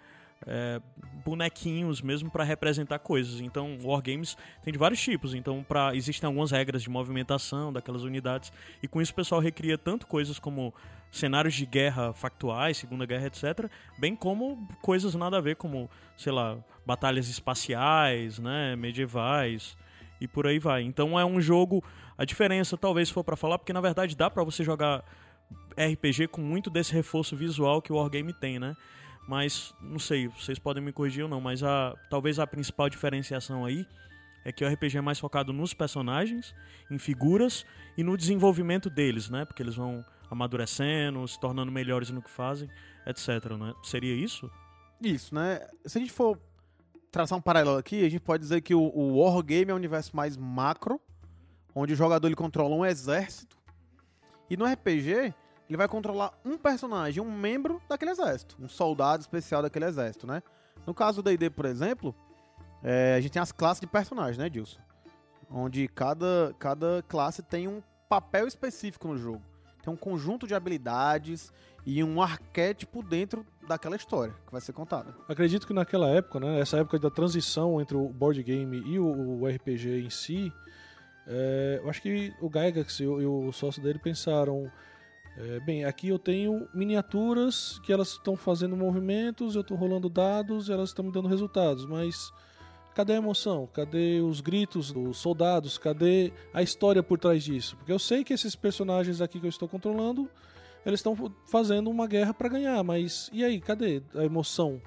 [0.45, 0.81] é,
[1.23, 3.39] bonequinhos mesmo para representar coisas.
[3.41, 5.33] Então, wargames tem de vários tipos.
[5.33, 9.77] Então, pra, existem algumas regras de movimentação daquelas unidades e com isso o pessoal recria
[9.77, 10.73] tanto coisas como
[11.11, 16.31] cenários de guerra factuais, Segunda Guerra, etc., bem como coisas nada a ver, como, sei
[16.31, 19.75] lá, batalhas espaciais, né, medievais
[20.21, 20.83] e por aí vai.
[20.83, 21.83] Então é um jogo,
[22.17, 25.03] a diferença talvez for pra falar, porque na verdade dá pra você jogar
[25.77, 28.75] RPG com muito desse reforço visual que o Wargame tem, né?
[29.29, 33.63] Mas não sei, vocês podem me corrigir ou não, mas a talvez a principal diferenciação
[33.63, 33.85] aí
[34.43, 36.55] é que o RPG é mais focado nos personagens,
[36.89, 37.63] em figuras
[37.95, 39.45] e no desenvolvimento deles, né?
[39.45, 42.67] Porque eles vão amadurecendo, se tornando melhores no que fazem,
[43.05, 43.51] etc.
[43.55, 43.71] Né?
[43.83, 44.49] Seria isso?
[44.99, 45.59] Isso, né?
[45.85, 46.35] Se a gente for
[47.11, 50.15] traçar um paralelo aqui, a gente pode dizer que o, o Wargame é um universo
[50.15, 50.99] mais macro,
[51.75, 53.55] onde o jogador ele controla um exército,
[54.49, 55.35] e no RPG
[55.69, 60.41] ele vai controlar um personagem, um membro daquele exército, um soldado especial daquele exército, né?
[60.85, 62.15] No caso do D&D, por exemplo,
[62.83, 64.79] é, a gente tem as classes de personagens, né, Dilson?
[65.49, 69.41] Onde cada, cada classe tem um papel específico no jogo.
[69.83, 71.53] Tem um conjunto de habilidades
[71.85, 75.15] e um arquétipo dentro daquela história que vai ser contada.
[75.27, 79.41] Acredito que naquela época, né, essa época da transição entre o board game e o,
[79.41, 80.51] o RPG em si,
[81.27, 84.71] é, eu acho que o Gygax e o, e o sócio dele pensaram
[85.41, 90.69] é, bem, aqui eu tenho miniaturas que elas estão fazendo movimentos, eu estou rolando dados
[90.69, 92.33] elas estão me dando resultados, mas
[92.93, 93.65] cadê a emoção?
[93.71, 95.77] Cadê os gritos dos soldados?
[95.77, 97.77] Cadê a história por trás disso?
[97.77, 100.29] Porque eu sei que esses personagens aqui que eu estou controlando,
[100.85, 104.81] eles estão fazendo uma guerra para ganhar, mas e aí, cadê a emoção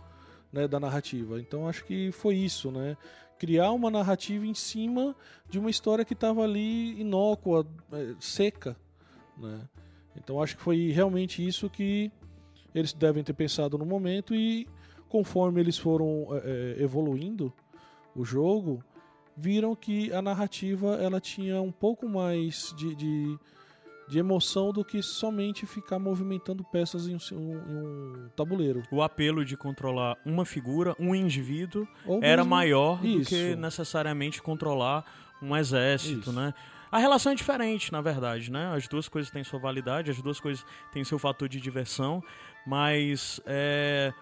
[0.53, 1.41] né, da narrativa?
[1.41, 2.95] Então acho que foi isso, né?
[3.39, 5.17] Criar uma narrativa em cima
[5.49, 8.77] de uma história que estava ali inócua, é, seca,
[9.39, 9.67] né?
[10.17, 12.11] Então acho que foi realmente isso que
[12.75, 14.67] eles devem ter pensado no momento e
[15.09, 17.53] conforme eles foram é, evoluindo
[18.15, 18.83] o jogo,
[19.37, 23.39] viram que a narrativa ela tinha um pouco mais de, de,
[24.09, 28.83] de emoção do que somente ficar movimentando peças em um, em um, tabuleiro.
[28.91, 32.51] O apelo de controlar uma figura, um indivíduo, Ou era mesmo...
[32.51, 33.19] maior Isso.
[33.19, 35.05] do que necessariamente controlar
[35.43, 36.33] um exército, Isso.
[36.33, 36.55] né?
[36.93, 38.71] A relação é diferente, na verdade, né?
[38.77, 42.23] As duas coisas têm sua validade, as duas coisas têm seu fator de diversão,
[42.67, 44.13] mas é,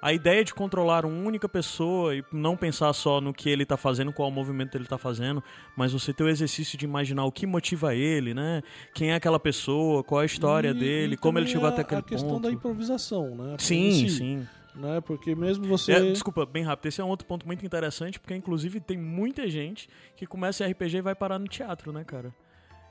[0.00, 3.76] a ideia de controlar uma única pessoa e não pensar só no que ele está
[3.76, 5.42] fazendo, qual o movimento ele está fazendo,
[5.76, 8.62] mas você ter o exercício de imaginar o que motiva ele, né?
[8.94, 11.70] Quem é aquela pessoa, qual é a história e, dele, e como ele chegou a,
[11.70, 12.06] até aquele ponto.
[12.06, 12.42] A questão ponto.
[12.44, 13.56] da improvisação, né?
[13.58, 15.00] Sim, sim né?
[15.00, 15.92] Porque mesmo você.
[15.92, 16.86] É, desculpa, bem rápido.
[16.86, 20.98] Esse é um outro ponto muito interessante, porque inclusive tem muita gente que começa RPG
[20.98, 22.34] e vai parar no teatro, né, cara?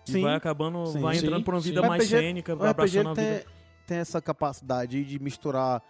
[0.07, 2.69] E sim, vai acabando, sim, vai entrando sim, por uma vida mais RPG, cênica, vai
[2.69, 3.45] abraçando a tem, vida.
[3.87, 5.81] Tem essa capacidade de misturar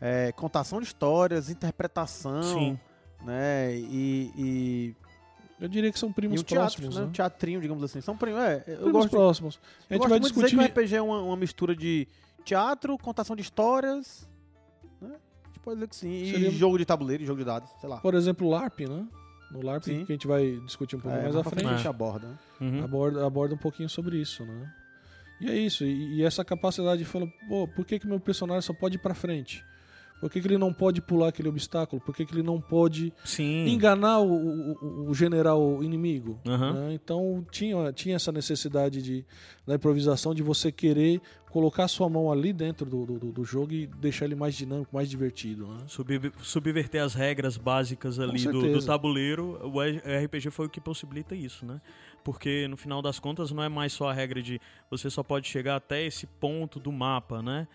[0.00, 2.78] é, contação de histórias, interpretação, sim.
[3.24, 3.74] né?
[3.76, 4.96] E, e...
[5.60, 7.02] Eu diria que são primos um teatro, próximos, né?
[7.02, 7.08] né?
[7.08, 8.00] Um teatrinho, digamos assim.
[8.00, 9.60] São primos, é, eu primos gosto, próximos.
[9.90, 10.56] A gente vai discutir...
[10.56, 12.08] dizer que o RPG é uma, uma mistura de
[12.44, 14.26] teatro, contação de histórias
[15.70, 16.22] pode dizer que sim.
[16.22, 16.50] E Seria...
[16.50, 17.98] jogo de tabuleiro, jogo de dados, sei lá.
[17.98, 19.06] Por exemplo, LARP, né?
[19.50, 20.04] No LARP, sim.
[20.04, 21.66] que a gente vai discutir um pouco é, mais à frente.
[21.66, 22.28] A gente aborda.
[22.28, 22.36] Né?
[22.60, 22.84] Uhum.
[22.84, 23.26] aborda.
[23.26, 24.72] Aborda um pouquinho sobre isso, né?
[25.40, 25.84] E é isso.
[25.84, 28.98] E, e essa capacidade de falar, pô, por que, que meu personagem só pode ir
[28.98, 29.64] pra frente?
[30.20, 32.00] Por que, que ele não pode pular aquele obstáculo?
[32.00, 33.66] Por que, que ele não pode Sim.
[33.66, 36.38] enganar o, o, o general inimigo?
[36.46, 36.72] Uhum.
[36.74, 36.92] Né?
[36.94, 39.24] Então tinha, tinha essa necessidade de,
[39.66, 43.86] da improvisação, de você querer colocar sua mão ali dentro do, do, do jogo e
[43.86, 45.66] deixar ele mais dinâmico, mais divertido.
[45.66, 45.78] Né?
[45.86, 51.34] Sub, subverter as regras básicas ali do, do, tabuleiro, o RPG foi o que possibilita
[51.34, 51.80] isso, né?
[52.22, 55.48] Porque no final das contas não é mais só a regra de você só pode
[55.48, 57.66] chegar até esse ponto do mapa, né?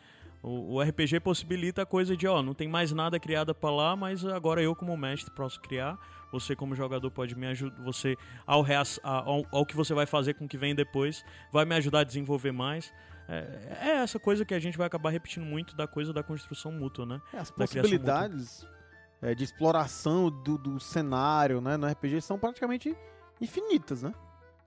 [0.45, 3.95] O, o RPG possibilita a coisa de, ó, não tem mais nada criado para lá,
[3.95, 5.97] mas agora eu como mestre posso criar.
[6.31, 8.63] Você como jogador pode me ajudar, você ao,
[9.01, 12.03] ao, ao, que você vai fazer com o que vem depois, vai me ajudar a
[12.03, 12.93] desenvolver mais.
[13.27, 16.71] É, é, essa coisa que a gente vai acabar repetindo muito da coisa da construção
[16.71, 17.21] mútua, né?
[17.33, 18.67] É, as possibilidades
[19.23, 22.95] é, de exploração do, do cenário, né, no RPG são praticamente
[23.41, 24.13] infinitas, né?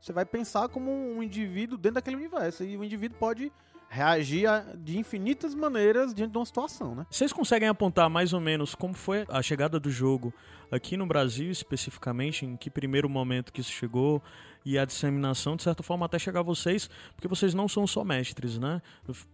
[0.01, 3.53] Você vai pensar como um indivíduo dentro daquele universo e o indivíduo pode
[3.89, 7.07] reagir de infinitas maneiras diante de uma situação, né?
[7.11, 10.33] Vocês conseguem apontar mais ou menos como foi a chegada do jogo
[10.71, 14.23] aqui no Brasil, especificamente, em que primeiro momento que isso chegou,
[14.69, 18.05] e a disseminação, de certa forma, até chegar a vocês, porque vocês não são só
[18.05, 18.83] mestres, né?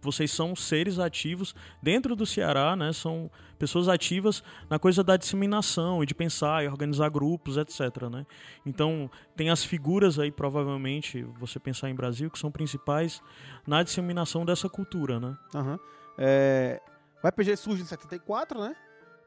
[0.01, 2.93] Vocês são seres ativos dentro do Ceará, né?
[2.93, 8.25] São pessoas ativas na coisa da disseminação e de pensar e organizar grupos, etc, né?
[8.65, 13.21] Então, tem as figuras aí, provavelmente, você pensar em Brasil, que são principais
[13.67, 15.37] na disseminação dessa cultura, né?
[15.53, 15.77] Uhum.
[16.17, 16.81] É...
[17.21, 18.73] O RPG surge em 74, né?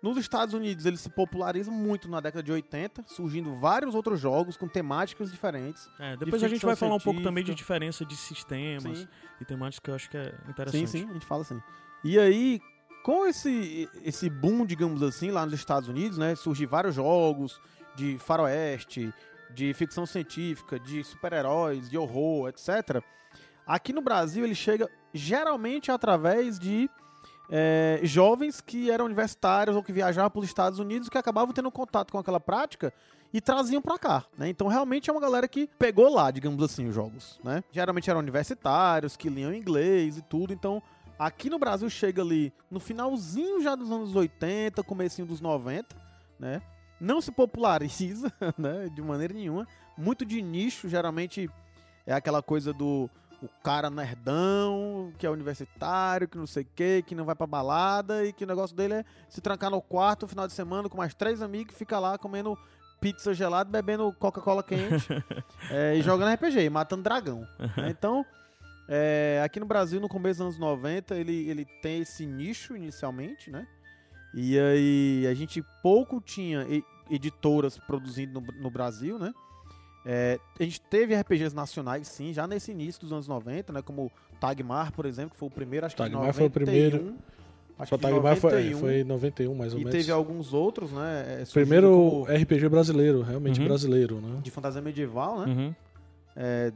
[0.00, 4.56] Nos Estados Unidos, ele se populariza muito na década de 80, surgindo vários outros jogos
[4.56, 5.88] com temáticas diferentes.
[5.98, 9.08] É, depois de a gente vai falar um pouco também de diferença de sistemas sim.
[9.40, 10.88] e temáticas que eu acho que é interessante.
[10.88, 11.60] Sim, sim, a gente fala assim.
[12.04, 12.60] E aí,
[13.02, 17.60] com esse, esse boom, digamos assim, lá nos Estados Unidos, né, surgem vários jogos
[17.96, 19.12] de faroeste,
[19.50, 23.02] de ficção científica, de super-heróis, de horror, etc.
[23.66, 26.88] Aqui no Brasil, ele chega geralmente através de
[27.50, 31.70] é, jovens que eram universitários ou que viajavam para os Estados Unidos que acabavam tendo
[31.70, 32.92] contato com aquela prática
[33.32, 34.48] e traziam pra cá, né?
[34.48, 37.62] Então realmente é uma galera que pegou lá, digamos assim, os jogos, né?
[37.70, 40.82] Geralmente eram universitários que liam inglês e tudo, então
[41.18, 45.94] aqui no Brasil chega ali no finalzinho já dos anos 80, comecinho dos 90,
[46.38, 46.62] né?
[47.00, 51.48] Não se populariza, né, de maneira nenhuma, muito de nicho, geralmente
[52.06, 53.10] é aquela coisa do
[53.42, 57.46] o cara nerdão, que é universitário, que não sei o que, que não vai pra
[57.46, 60.88] balada e que o negócio dele é se trancar no quarto no final de semana
[60.88, 62.58] com mais três amigos e fica lá comendo
[63.00, 65.08] pizza gelada, bebendo Coca-Cola quente
[65.70, 67.46] é, e jogando RPG, e matando dragão.
[67.76, 67.90] né?
[67.96, 68.26] Então,
[68.88, 73.50] é, aqui no Brasil, no começo dos anos 90, ele, ele tem esse nicho inicialmente,
[73.50, 73.66] né?
[74.34, 76.66] E aí a gente pouco tinha
[77.08, 79.32] editoras produzindo no, no Brasil, né?
[80.10, 83.82] É, a gente teve RPGs nacionais, sim, já nesse início dos anos 90, né?
[83.82, 86.96] Como Tagmar, por exemplo, que foi o primeiro, acho que em Tagmar foi o primeiro.
[86.96, 87.18] 91,
[87.78, 89.98] Acho Só que Tagmar foi, 91, foi em 91, mais ou E menos.
[90.00, 91.42] teve alguns outros, né?
[91.42, 93.66] é, Primeiro como RPG brasileiro, realmente Uhum.
[93.68, 94.40] brasileiro, né?
[94.42, 95.46] de fantasia medieval, né?
[95.46, 95.74] Uhum.
[96.34, 96.72] É,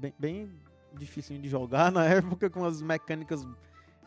[0.00, 0.48] bem, bem
[0.98, 3.46] difícil de jogar na época, com as mecânicas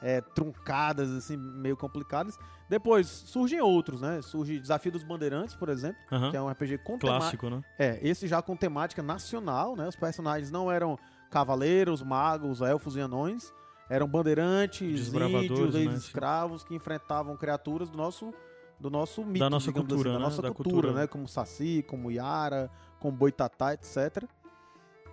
[0.01, 2.37] é, truncadas, assim, meio complicadas.
[2.69, 4.21] Depois surgem outros, né?
[4.21, 6.31] Surge Desafio dos Bandeirantes, por exemplo, Aham.
[6.31, 6.97] que é um RPG com.
[6.99, 7.61] Clássico, né?
[7.79, 9.87] É, esse já com temática nacional, né?
[9.87, 10.97] Os personagens não eram
[11.31, 13.53] cavaleiros, magos, elfos e anões.
[13.89, 18.33] Eram bandeirantes, índios, né, ex-escravos que enfrentavam criaturas do nosso
[18.79, 20.19] do nosso mito, Da nossa cultura, assim, da né?
[20.19, 20.93] nossa Da cultura, cultura.
[21.01, 21.07] né?
[21.07, 24.23] Como Saci, como Yara, como Boitatá, etc.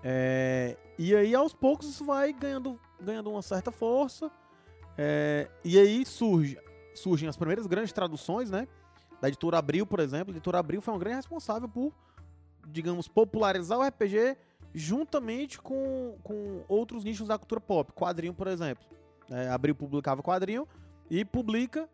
[0.03, 4.31] É, e aí, aos poucos, isso vai ganhando, ganhando uma certa força.
[4.97, 6.59] É, e aí surge,
[6.95, 8.69] surgem as primeiras grandes traduções, né?
[9.21, 10.33] Da editora Abril, por exemplo.
[10.33, 11.93] A editora Abril foi uma grande responsável por,
[12.69, 14.37] digamos, popularizar o RPG
[14.75, 17.93] juntamente com, com outros nichos da cultura pop.
[17.93, 18.85] Quadrinho, por exemplo.
[19.31, 20.69] É, Abril publicava quadrinho
[21.11, 21.89] e publica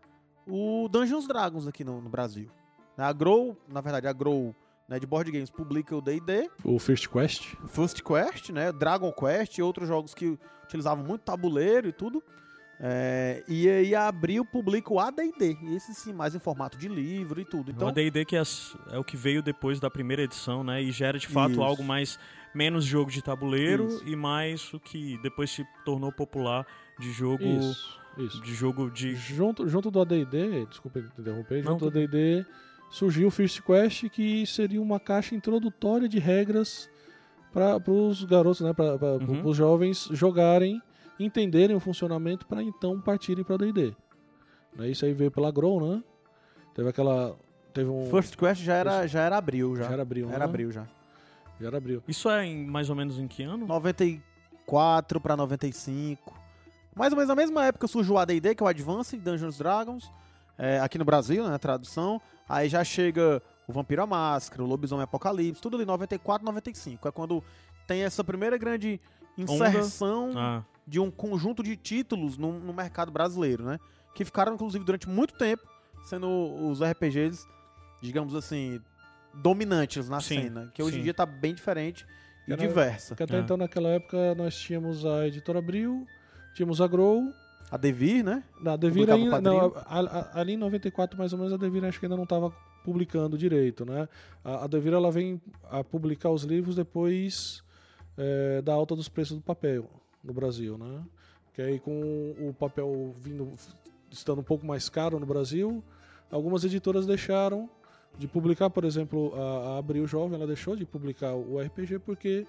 [0.46, 2.50] o Dungeons Dragons aqui no, no Brasil.
[2.96, 4.54] A Grow, na verdade, a Grow
[4.88, 7.54] né, de board games publica o D&D, O First Quest.
[7.68, 12.22] First Quest, né, Dragon Quest e outros jogos que utilizavam muito tabuleiro e tudo.
[12.82, 17.38] É, e aí a Abril publica o AD&D, esse sim, mais em formato de livro
[17.38, 17.70] e tudo.
[17.70, 18.42] Então, o D&D que é,
[18.90, 20.82] é o que veio depois da primeira edição, né?
[20.82, 21.62] E gera de fato Isso.
[21.62, 22.18] algo mais
[22.54, 24.08] menos jogo de tabuleiro Isso.
[24.08, 26.66] e mais o que depois se tornou popular
[26.98, 28.40] de jogo Isso, isso.
[28.40, 32.46] de jogo de Junto, junto do AD&D, desculpa te interromper, Não, junto do AD&D
[32.90, 36.88] surgiu o First Quest, que seria uma caixa introdutória de regras
[37.52, 39.42] para os garotos, né, para Uhum.
[39.44, 40.80] os jovens jogarem,
[41.24, 43.94] entenderem o funcionamento para então partirem para D&D.
[44.76, 46.02] Né, Isso aí veio pela Grow, né?
[46.74, 47.36] Teve aquela
[47.72, 49.84] teve um First Quest já era, já era Abril, já.
[49.84, 50.44] já era abril, Era né?
[50.44, 50.86] Abril já.
[51.60, 52.02] Já era abril.
[52.08, 53.66] Isso é em mais ou menos em que ano?
[53.66, 56.32] 94 pra 95.
[56.94, 60.10] Mais ou menos na mesma época surge o AD&D, que é o Advanced Dungeons Dragons,
[60.58, 62.20] é, aqui no Brasil, né, a tradução.
[62.48, 67.06] Aí já chega o Vampiro à Máscara, o Lobisomem Apocalipse, tudo ali 94, 95.
[67.08, 67.42] É quando
[67.86, 69.00] tem essa primeira grande
[69.38, 73.78] inserção Ah, de um conjunto de títulos no, no mercado brasileiro, né?
[74.14, 75.62] Que ficaram, inclusive, durante muito tempo
[76.04, 76.26] sendo
[76.68, 77.46] os RPGs,
[78.00, 78.80] digamos assim,
[79.34, 80.70] dominantes na Sim, cena.
[80.74, 81.00] Que hoje sim.
[81.00, 82.06] em dia tá bem diferente
[82.48, 83.08] e Era- diversa.
[83.14, 83.40] Porque até É.
[83.40, 86.06] então naquela época nós tínhamos a editora Abril,
[86.54, 87.32] tínhamos a Grow,
[87.70, 88.42] A Devir, né?
[88.60, 90.00] Na Devir Publicava ainda, não, a-
[90.34, 92.50] a- ali em 94 mais ou menos a Devir acho que ainda não estava
[92.82, 94.08] publicando direito, né?
[94.42, 95.40] A, a Devir ela vem
[95.70, 97.62] a publicar os livros depois
[98.18, 99.88] é, da alta dos preços do papel
[100.22, 101.02] no Brasil, né?
[101.54, 103.52] Que aí com o papel vindo
[104.10, 105.82] estando um pouco mais caro no Brasil,
[106.30, 107.68] algumas editoras deixaram
[108.18, 112.46] de publicar, por exemplo, a, a Abril Jovem, ela deixou de publicar o RPG porque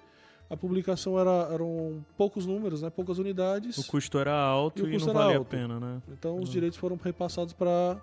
[0.50, 2.90] a publicação era, eram poucos números, né?
[2.90, 3.78] Poucas unidades.
[3.78, 5.46] o custo era alto E o e, não valia alto.
[5.56, 6.02] a pena, né?
[6.08, 6.50] Então os Uhum.
[6.50, 8.00] direitos foram repassados para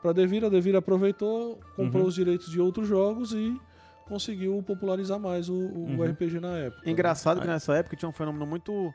[0.00, 2.08] para Devir, a Devir aproveitou, comprou Uhum.
[2.08, 3.60] os direitos de outros jogos e
[4.08, 6.02] conseguiu popularizar mais o, o Uhum.
[6.04, 6.82] RPG na época.
[6.84, 6.90] né?
[6.92, 8.92] Engraçado que nessa época tinha um fenômeno muito.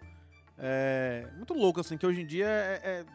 [0.57, 3.05] é, muito louco, assim, que hoje em dia é, é,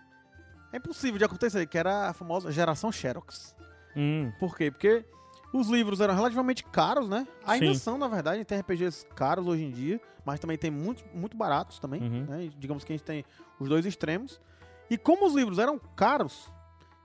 [0.72, 3.54] é impossível de acontecer, que era a famosa geração Xerox.
[3.96, 4.70] Hum, Por quê?
[4.70, 5.04] Porque
[5.52, 7.26] os livros eram relativamente caros, né?
[7.46, 7.78] Ainda Sim.
[7.78, 11.78] são, na verdade, tem RPGs caros hoje em dia, mas também tem muito, muito baratos
[11.78, 12.24] também, Uhum.
[12.28, 12.50] né?
[12.58, 13.24] Digamos que a gente tem
[13.58, 14.40] os dois extremos.
[14.90, 16.50] E como os livros eram caros,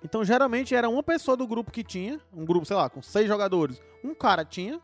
[0.03, 3.27] então geralmente era uma pessoa do grupo que tinha, um grupo, sei lá, com seis
[3.27, 4.79] jogadores, um cara tinha,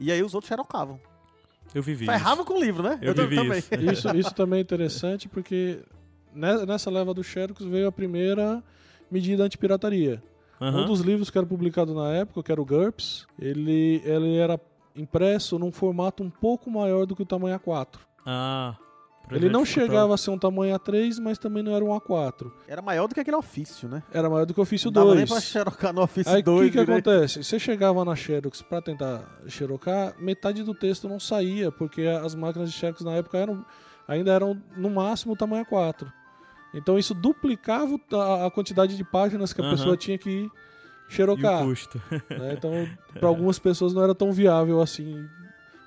[0.00, 0.98] e aí os outros xerocavam.
[1.74, 2.44] eu vivi Ferrava isso.
[2.44, 2.98] com o livro, né?
[3.02, 3.58] Eu tam- vivi também.
[3.58, 3.74] isso.
[4.08, 5.80] Isso, isso também é interessante porque
[6.34, 8.62] ne- nessa leva do Xerox veio a primeira
[9.10, 10.22] medida antipirataria.
[10.60, 10.82] Aham.
[10.82, 14.60] Um dos livros que era publicado na época, que era o GURPS, ele, ele era
[14.94, 17.98] impresso num formato um pouco maior do que o tamanho A4.
[18.24, 18.76] Ah,
[19.36, 22.50] Ele não chegava a ser um tamanho A3, mas também não era um A4.
[22.68, 24.02] Era maior do que aquele ofício, né?
[24.12, 25.30] Era maior do que o ofício não dava nem 2.
[25.30, 27.08] pra xerocar no ofício Aí o 2 que, que direito.
[27.10, 27.42] acontece?
[27.44, 32.70] Você chegava na Xerox pra tentar xerocar, metade do texto não saía, porque as máquinas
[32.72, 33.64] de Xerox na época eram,
[34.08, 36.06] ainda eram no máximo tamanho A4.
[36.74, 39.76] Então isso duplicava o- a, a quantidade de páginas que a Aham.
[39.76, 40.50] pessoa tinha que E o
[41.08, 41.62] xerocar.
[41.64, 42.00] custo.
[42.10, 42.54] né?
[42.56, 42.88] Então,
[43.20, 45.26] para algumas pessoas não era tão viável assim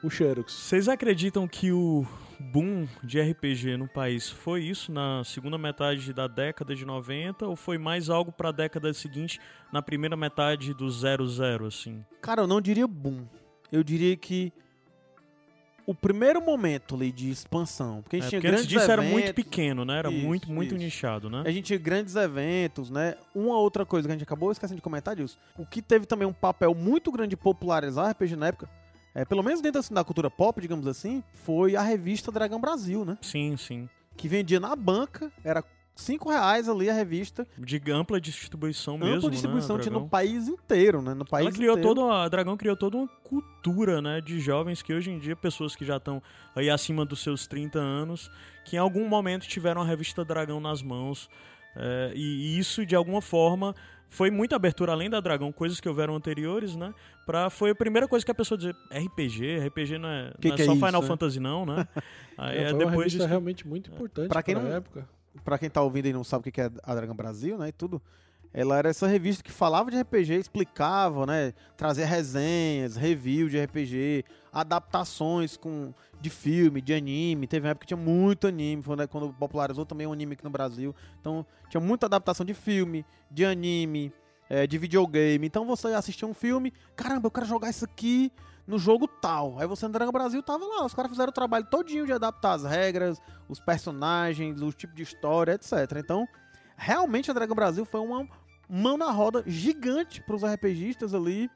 [0.04, 0.54] o Xerox.
[0.54, 2.06] Vocês acreditam que o
[2.40, 7.56] boom de RPG no país foi isso na segunda metade da década de 90 ou
[7.56, 9.40] foi mais algo pra década seguinte,
[9.72, 12.04] na primeira metade do 00, assim?
[12.22, 13.26] Cara, eu não diria boom.
[13.72, 14.54] Eu diria que
[15.88, 18.92] o primeiro momento ali de expansão, porque a gente É, tinha porque antes grandes disso
[18.92, 20.00] era eventos, muito pequeno, né?
[20.00, 20.84] Era Isso, muito, muito isso.
[20.84, 21.44] nichado, né?
[21.46, 23.16] A gente tinha grandes eventos, né?
[23.36, 25.38] Uma outra coisa que a gente acabou esquecendo de comentar disso.
[25.58, 28.68] O que teve também um papel muito grande de popularizar RPG na época,
[29.16, 33.06] é, pelo menos dentro assim, da cultura pop, digamos assim, foi a revista Dragão Brasil,
[33.06, 33.18] né?
[33.22, 33.90] Sim, sim.
[34.18, 35.64] Que vendia na banca, era
[35.96, 39.84] 5 reais ali a revista, De ampla distribuição mesmo, ampla distribuição, né?
[39.84, 41.14] tinha no país inteiro, né?
[41.14, 41.96] No país Ela criou inteiro.
[41.96, 45.76] toda a Dragão criou toda uma cultura, né, de jovens que hoje em dia pessoas
[45.76, 46.22] que já estão
[46.54, 48.30] aí acima dos seus 30 anos,
[48.66, 51.30] que em algum momento tiveram a revista Dragão nas mãos.
[51.78, 53.74] é, e isso de alguma forma
[54.10, 56.94] foi muita abertura além da Dragão, coisas que houveram anteriores, né?
[57.26, 60.54] Pra, foi a primeira coisa que a pessoa dizer, RPG, RPG não é, Que não
[60.54, 61.08] é que é só isso, Final né?
[61.08, 61.88] Fantasy não, né?
[62.38, 64.72] Aí É, é, foi uma depois revista disso, realmente muito importante Pra quem pra não-
[64.72, 65.10] época.
[65.44, 67.72] pra quem tá ouvindo e não sabe o que é a Dragão Brasil, né, e
[67.72, 68.02] tudo,
[68.58, 74.24] ela era essa revista que falava de RPG, explicava, né, trazia resenhas, review de RPG,
[74.52, 79.08] adaptações com de filme, de anime, teve uma época que tinha muito anime, foi né,
[79.08, 83.44] quando popularizou também o anime aqui no Brasil, então tinha muita adaptação de filme, de
[83.44, 84.14] anime,
[84.50, 88.32] é, de videogame, então você assistia um filme, caramba, eu quero jogar isso aqui
[88.66, 91.66] no jogo tal, aí você no Dragão Brasil tava lá, os caras fizeram o trabalho
[91.66, 95.98] todinho de adaptar as regras, os personagens, o tipo de história, etc.
[95.98, 96.26] Então,
[96.78, 98.26] realmente a Dragão Brasil foi uma
[98.70, 101.50] mão na roda gigante para os RPGistas ali,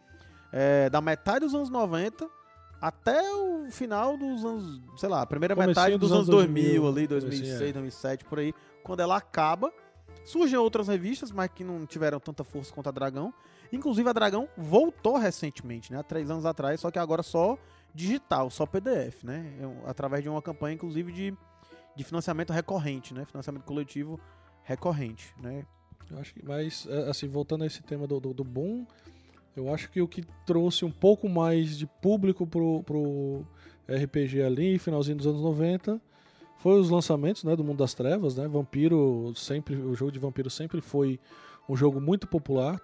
[0.51, 2.29] é, da metade dos anos 90
[2.81, 6.47] até o final dos anos, sei lá, a primeira Comecinho metade dos, dos anos anos
[6.47, 7.73] 2000, 2000, ali, comecinho, 2006, é.
[7.73, 9.71] 2007, por aí, quando ela acaba.
[10.25, 13.33] Surgem outras revistas, mas que não tiveram tanta força quanto a Dragão.
[13.71, 15.99] Inclusive a Dragão voltou recentemente, né?
[15.99, 17.57] Há três anos atrás, só que agora só
[17.93, 19.53] digital, só PDF, né?
[19.59, 21.37] É Através de uma campanha, inclusive, de,
[21.95, 23.25] de financiamento recorrente, né?
[23.25, 24.19] Financiamento coletivo
[24.63, 25.65] recorrente, né?
[26.11, 28.85] Eu acho que, mas, é, assim, voltando a esse tema do, do, do boom,
[29.55, 33.45] eu acho que o que trouxe um pouco mais de público pro, pro
[33.87, 36.01] RPG ali, finalzinho dos anos 90,
[36.57, 38.47] foi os lançamentos, né, do Mundo das Trevas, né?
[38.47, 41.19] Vampiro sempre, o jogo de Vampiro sempre foi
[41.67, 42.79] um jogo muito popular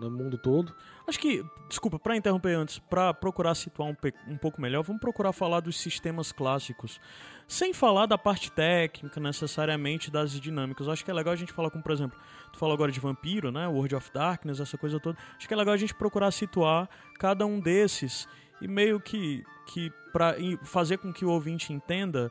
[0.00, 0.74] no mundo todo.
[1.06, 3.96] Acho que, desculpa, pra interromper antes, pra procurar situar um,
[4.28, 7.00] um pouco melhor, vamos procurar falar dos sistemas clássicos,
[7.46, 10.88] sem falar da parte técnica necessariamente das dinâmicas.
[10.88, 12.18] Acho que é legal a gente falar como, por exemplo,
[12.52, 15.18] tu falou agora de Vampiro, né, World of Darkness, essa coisa toda.
[15.36, 18.26] Acho que é legal a gente procurar situar cada um desses
[18.60, 20.34] e meio que que para
[20.64, 22.30] fazer com que o ouvinte entenda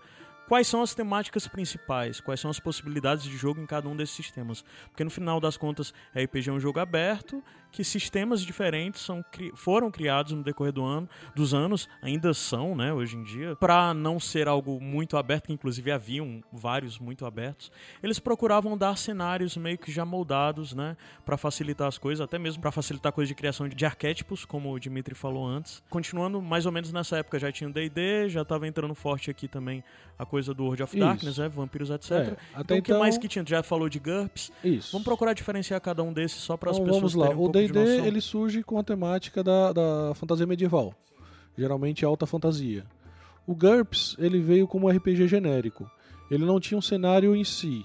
[0.50, 4.16] quais são as temáticas principais, quais são as possibilidades de jogo em cada um desses
[4.16, 4.66] sistemas.
[4.90, 9.24] Porque no final das contas, RPG é um jogo aberto, que sistemas diferentes são,
[9.56, 13.94] foram criados no decorrer do ano, dos anos, ainda são, né, hoje em dia, para
[13.94, 19.56] não ser algo muito aberto, que inclusive haviam vários muito abertos, eles procuravam dar cenários
[19.56, 23.28] meio que já moldados, né, para facilitar as coisas, até mesmo para facilitar a coisa
[23.28, 25.84] de criação de, de arquétipos, como o Dimitri falou antes.
[25.90, 29.48] Continuando mais ou menos nessa época já tinha o D&D, já tava entrando forte aqui
[29.48, 29.84] também
[30.18, 31.06] a coisa do World of Isso.
[31.06, 32.12] Darkness, né, vampiros, etc.
[32.12, 33.46] É, então, até o que então- mais que tinha?
[33.48, 34.52] Já falou de GURPS.
[34.64, 34.92] Isso.
[34.92, 37.28] Vamos procurar diferenciar cada um desses só para as Então, pessoas vamos lá.
[37.28, 40.94] terem um o pouco D&D ele surge com a temática da, da fantasia medieval,
[41.58, 42.86] geralmente alta fantasia.
[43.46, 45.90] O GURPS ele veio como RPG genérico.
[46.30, 47.84] Ele não tinha um cenário em si.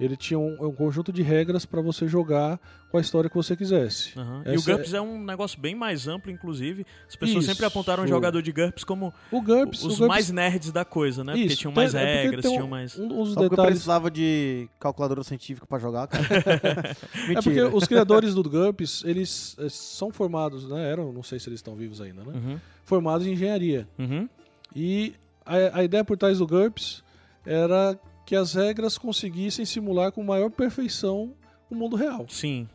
[0.00, 2.58] Ele tinha um, um conjunto de regras para você jogar
[2.90, 4.18] com a história que você quisesse.
[4.18, 4.42] Aham.
[4.46, 5.00] E o GURPS é...
[5.00, 6.84] um negócio bem mais amplo, inclusive.
[7.08, 7.52] As pessoas Isso.
[7.52, 10.84] sempre apontaram o jogador de GURPS como O GURPS, os o GURPS mais nerds da
[10.84, 11.32] coisa, né?
[11.34, 12.98] Porque Isso, tinham mais tem- é porque regras, um- tinham mais.
[12.98, 16.24] um dos Só porque eu detalhes precisava de calculadora científica pra jogar, cara.
[17.30, 20.90] É porque os criadores do GURPS, eles eh, são formados, né?
[20.90, 22.32] Eram, não sei se eles estão vivos ainda, né?
[22.34, 23.86] Uhum, Formados em engenharia.
[23.98, 24.28] uhum.
[24.74, 25.14] E
[25.46, 27.04] a, a ideia por trás do GURPS
[27.46, 31.34] era que as regras conseguissem simular com maior perfeição
[31.70, 32.26] o mundo real.
[32.28, 32.68] Sim.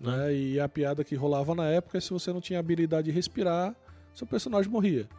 [0.00, 0.34] Né?
[0.34, 3.74] E a piada que rolava na época é se você não tinha habilidade de respirar,
[4.12, 5.08] seu personagem morria.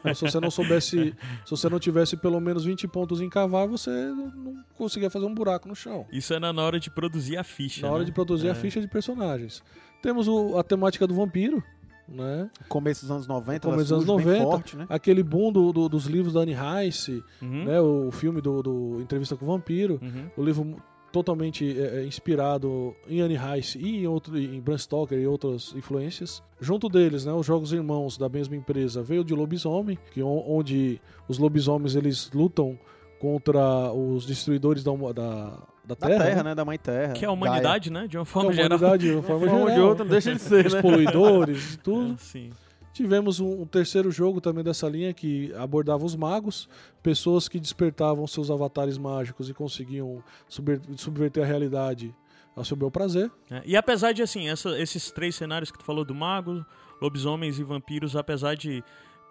[0.00, 3.66] Então, se você não soubesse, se você não tivesse pelo menos 20 pontos em cavar,
[3.68, 6.06] você não conseguia fazer um buraco no chão.
[6.12, 7.82] Isso é na hora de produzir a ficha.
[7.86, 8.06] Na hora né?
[8.06, 8.50] de produzir É.
[8.50, 9.62] a ficha de personagens.
[10.02, 11.62] Temos o- a temática do vampiro,
[12.10, 12.50] né?
[12.68, 14.50] Começo dos anos 90, Começo dos anos surge bem 90.
[14.50, 14.86] forte, né?
[14.88, 17.64] Aquele boom do- do- dos livros da Anne Rice, Uhum.
[17.64, 17.80] né?
[17.80, 19.98] O filme do, do Entrevista com o Vampiro.
[20.02, 20.30] Uhum.
[20.36, 20.76] O livro
[21.12, 25.74] totalmente é, é, inspirado em Anne Rice e em, outro, em Bram Stoker e outras
[25.74, 26.40] influências.
[26.60, 31.00] Junto deles, né, os Jogos Irmãos da mesma empresa veio de Lobisomem, que on- onde
[31.28, 32.78] os lobisomens eles lutam
[33.20, 35.12] contra os destruidores da, huma-
[35.84, 36.50] da, da Da Terra, Terra, né?
[36.50, 36.54] né?
[36.54, 37.12] Da Mãe Terra.
[37.14, 38.06] Que é a humanidade, né?
[38.06, 38.78] De uma é forma a geral.
[38.78, 40.74] humanidade, de uma forma De uma forma de geral, outra, não deixa de ser, os
[40.74, 40.82] né?
[40.82, 42.14] poluidores e tudo.
[42.14, 42.50] É, sim.
[42.92, 46.68] Tivemos um, um terceiro jogo também dessa linha que abordava os magos,
[47.02, 52.14] pessoas que despertavam seus avatares mágicos e conseguiam subver- subverter a realidade
[52.54, 53.30] ao seu bel prazer.
[53.48, 56.66] É, E apesar de, assim, essa- esses três cenários que tu falou do mago,
[57.00, 58.82] lobisomens e vampiros, apesar de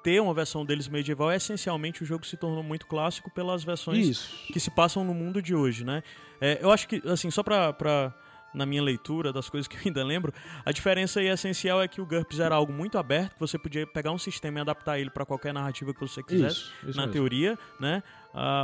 [0.04, 4.47] ter uma versão deles medieval, essencialmente o jogo se tornou muito clássico pelas versões Isso.
[4.54, 6.04] que se passam no mundo de hoje, né?
[6.41, 8.14] É, eu acho que, assim, só pra, pra-
[8.54, 10.34] na minha leitura das coisas que eu ainda lembro,
[10.66, 13.86] a diferença aí essencial é que o GURPS era algo muito aberto, que você podia
[13.86, 17.04] pegar um sistema e adaptar ele pra qualquer narrativa que você quisesse Isso, isso na
[17.04, 17.14] mesmo.
[17.14, 18.02] teoria, né?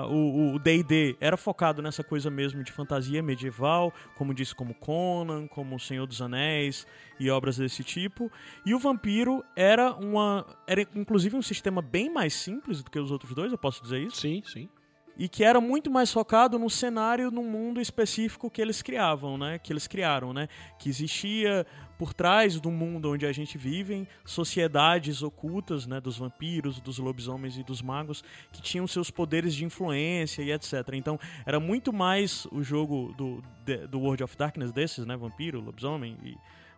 [0.10, 5.48] O o D&D era focado nessa coisa mesmo de fantasia medieval, como disse, como Conan,
[5.48, 6.86] como O Senhor dos Anéis
[7.20, 8.32] e obras desse tipo.
[8.66, 13.10] E o Vampiro era uma era inclusive um sistema bem mais simples do que os
[13.12, 14.70] outros dois, eu posso dizer isso, Sim, sim.
[15.18, 19.58] E que era muito mais focado no cenário, no mundo específico que eles criavam, né?
[19.60, 20.48] Que eles criaram, né?
[20.78, 21.66] Que existia
[21.98, 26.02] por trás do mundo onde a gente vive sociedades ocultas, né?
[26.02, 30.74] Dos vampiros, dos lobisomens e dos magos que tinham seus poderes de influência e etc.
[30.94, 33.42] Então era muito mais o jogo do,
[33.88, 35.16] do World of Darkness desses, né?
[35.16, 36.36] Vampiro, lobisomem e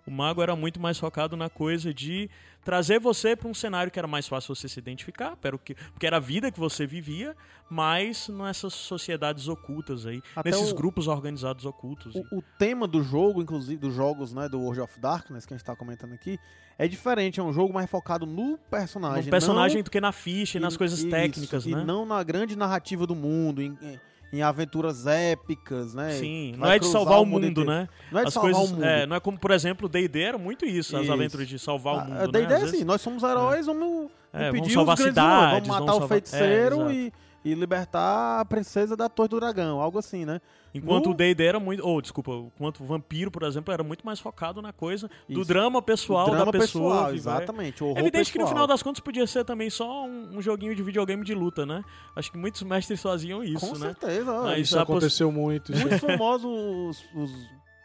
[0.08, 2.30] o mago era muito mais focado na coisa de
[2.64, 6.20] trazer você para um cenário que era mais fácil você se identificar, porque era a
[6.20, 7.36] vida que você vivia,
[7.70, 12.16] mas nessas sociedades ocultas aí, Até nesses o- grupos organizados ocultos.
[12.16, 15.58] O, o tema do jogo, inclusive dos jogos, né, do World of Darkness, que a
[15.58, 16.40] gente tá comentando aqui,
[16.78, 17.40] é diferente.
[17.40, 19.26] É um jogo mais focado no personagem.
[19.26, 21.84] no personagem não- do que na ficha e nas coisas isso, técnicas, e né?
[21.84, 24.00] não na grande narrativa do mundo, em, em-
[24.34, 26.12] em aventuras épicas, né?
[26.12, 27.88] Sim, não é de salvar o mundo né?
[28.12, 28.84] Não é de As salvar coisas, o mundo.
[28.86, 31.14] é, não é como, por exemplo, D&D era muito isso, as Isso.
[31.14, 32.46] aventuras de salvar o A- mundo, da né?
[32.46, 35.90] é assim, vezes- nós somos heróis, vamos É, vamos salvar vilões, cidades, vamos matar vamos
[35.96, 37.14] o salvar- feiticeiro é, e,
[37.52, 40.40] e libertar a princesa da Torre do Dragão, algo assim, né?
[40.74, 44.06] Enquanto No- o D&D era muito, ou desculpa, enquanto o Vampiro, por exemplo, era muito
[44.06, 45.48] mais focado na coisa do Isso.
[45.48, 46.84] drama pessoal O drama da pessoa.
[46.92, 47.84] pessoal, vai- exatamente.
[47.84, 48.48] O É evidente que no pessoal.
[48.50, 51.84] final das contas podia ser também só um, um joguinho de videogame de luta, né?
[52.16, 53.88] Acho que muitos mestres faziam isso, Com né?
[53.88, 54.32] certeza.
[54.32, 55.72] ó, Mas Isso a poss- aconteceu muito.
[55.76, 57.32] Muito famosos os, os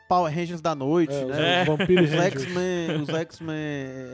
[0.08, 1.62] Power Rangers da noite, É, né?
[1.62, 2.16] os vampiros Os.
[2.20, 3.56] X-Men, os X-Men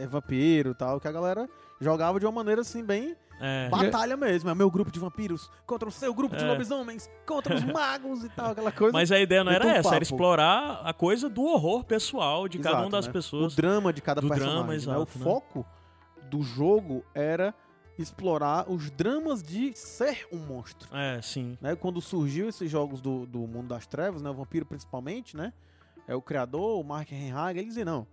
[0.03, 1.49] é, vampiro e tal, que a galera
[1.81, 3.69] jogava de uma maneira assim, bem É.
[3.69, 4.51] batalha mesmo.
[4.51, 6.47] É o meu grupo de vampiros contra o seu grupo de É.
[6.49, 8.93] lobisomens, contra os magos e tal, aquela coisa.
[8.93, 10.03] Mas a ideia não era essa, era papo.
[10.03, 13.13] explorar a coisa do horror pessoal de cada Exato, uma das né?
[13.13, 13.53] pessoas.
[13.53, 14.57] O drama de cada Do personagem.
[14.59, 14.77] drama, né?
[14.77, 15.25] exato, O né?
[15.25, 15.67] foco
[16.31, 17.55] do jogo era
[17.99, 20.89] explorar os dramas de ser um monstro.
[20.97, 21.59] É, sim.
[21.61, 21.75] né?
[21.75, 24.31] Quando surgiu esses jogos do, do mundo das trevas, né?
[24.31, 25.53] O vampiro principalmente, né?
[26.07, 28.07] É o criador, o Mark Henriag, ele dizia, não,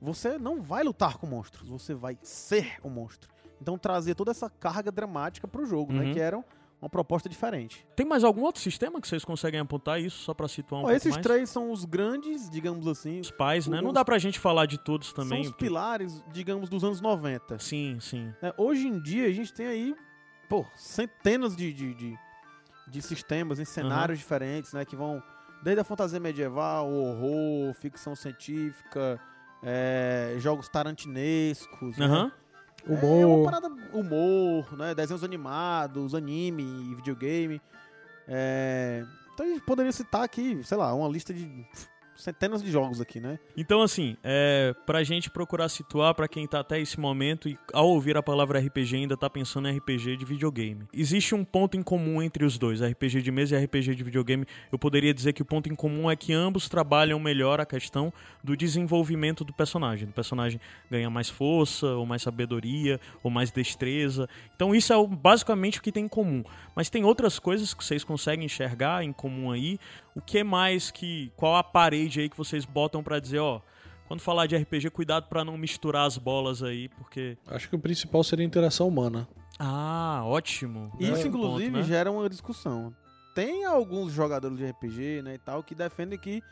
[0.00, 3.28] você não vai lutar com monstros, você vai ser um monstro.
[3.60, 6.04] Então trazia toda essa carga dramática pro jogo, né?
[6.06, 6.12] Uhum.
[6.12, 6.44] Que era
[6.82, 7.86] uma proposta diferente.
[7.96, 10.86] Tem mais algum outro sistema que vocês conseguem apontar isso, só pra situar um Ó,
[10.88, 11.22] pouco esses mais?
[11.22, 13.80] três são os grandes, digamos assim, Os pais, né?
[13.80, 15.40] Não Os- dá pra gente falar de todos são também.
[15.42, 17.58] os porque- pilares, digamos, dos anos 90.
[17.58, 18.32] Sim, sim.
[18.42, 18.52] né?
[18.58, 19.94] Hoje em dia a gente tem aí,
[20.48, 22.18] pô, centenas de, de, de,
[22.88, 24.84] de sistemas em cenários diferentes, né?
[24.84, 25.22] Que vão
[25.62, 29.18] desde a fantasia medieval, o horror, ficção científica,
[29.62, 32.30] é, jogos tarantinescos, né?
[32.88, 33.20] Aham.
[33.20, 33.44] É uma Humor.
[33.44, 34.94] parada humor, né?
[34.94, 37.60] Desenhos animados, anime, videogame.
[38.28, 41.66] É, Então a gente poderia citar aqui, sei lá, uma lista de
[42.16, 43.38] centenas de jogos aqui, né?
[43.56, 47.88] Então, assim, é, pra gente procurar situar, pra quem tá até esse momento e ao
[47.88, 50.86] ouvir a palavra RPG ainda tá pensando em RPG de videogame.
[50.92, 54.46] Existe um ponto em comum entre os dois, RPG de mesa e RPG de videogame.
[54.70, 58.12] Eu poderia dizer que o ponto em comum é que ambos trabalham melhor a questão
[58.42, 60.08] do desenvolvimento do personagem.
[60.08, 60.60] O personagem
[60.90, 64.28] ganha mais força, ou mais sabedoria, ou mais destreza.
[64.54, 66.44] Então, isso é basicamente o que tem em comum.
[66.74, 69.78] Mas tem outras coisas que vocês conseguem enxergar em comum aí.
[70.14, 71.32] O que mais que.
[71.36, 73.60] Qual a parede aí que vocês botam pra dizer, ó.
[74.06, 77.36] Quando falar de RPG, cuidado pra não misturar as bolas aí, porque.
[77.48, 79.26] Acho que o principal seria a interação humana.
[79.58, 80.92] Ah, ótimo.
[81.00, 81.82] Isso, É inclusive, ponto, né?
[81.82, 82.94] gera uma discussão.
[83.34, 86.42] Tem alguns jogadores de RPG, né, e tal, que defendem que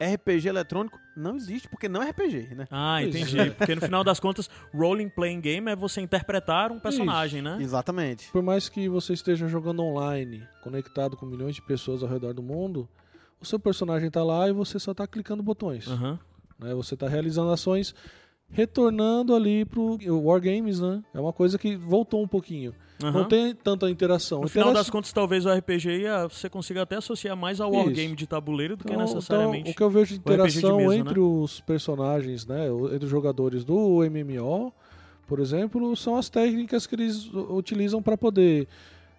[0.00, 2.66] RPG eletrônico não existe, porque não é RPG, né?
[2.70, 3.18] Ah, Isso.
[3.18, 3.50] entendi.
[3.58, 7.58] Porque no final das contas, role playing game é você interpretar um personagem, né?
[7.60, 8.30] Exatamente.
[8.30, 12.42] Por mais que você esteja jogando online, conectado com milhões de pessoas ao redor do
[12.42, 12.88] mundo,
[13.40, 15.88] o seu personagem tá lá e você só tá clicando botões.
[15.88, 16.18] Aham.
[16.58, 16.74] né?
[16.74, 17.94] Você tá realizando ações
[18.52, 21.02] retornando ali pro Wargames, né?
[21.14, 22.74] É uma coisa que voltou um pouquinho.
[23.02, 23.12] Aham.
[23.20, 24.40] Não tem tanta interação.
[24.40, 27.72] No final Intera- das contas, talvez o RPG ia, você consiga até associar mais ao
[27.72, 29.60] wargame de tabuleiro do que Então, necessariamente.
[29.60, 32.88] então, o que eu vejo de RPG de interação mesa, entre os personagens, né, o-
[32.92, 34.72] entre os jogadores do MMO,
[35.26, 38.66] por exemplo, são as técnicas que eles utilizam para poder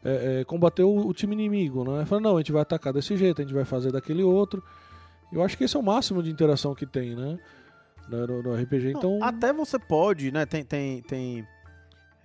[0.04, 2.06] é, é, combater o, o time inimigo, né?
[2.06, 4.64] Fala, não, a gente vai atacar desse jeito, a gente vai fazer daquele outro.
[5.32, 7.40] Eu acho que esse é o máximo de interação que tem, né?
[8.10, 9.20] No, no- RPG, Não, então...
[9.22, 10.46] Até você pode, né?
[10.46, 11.48] Tem, tem, tem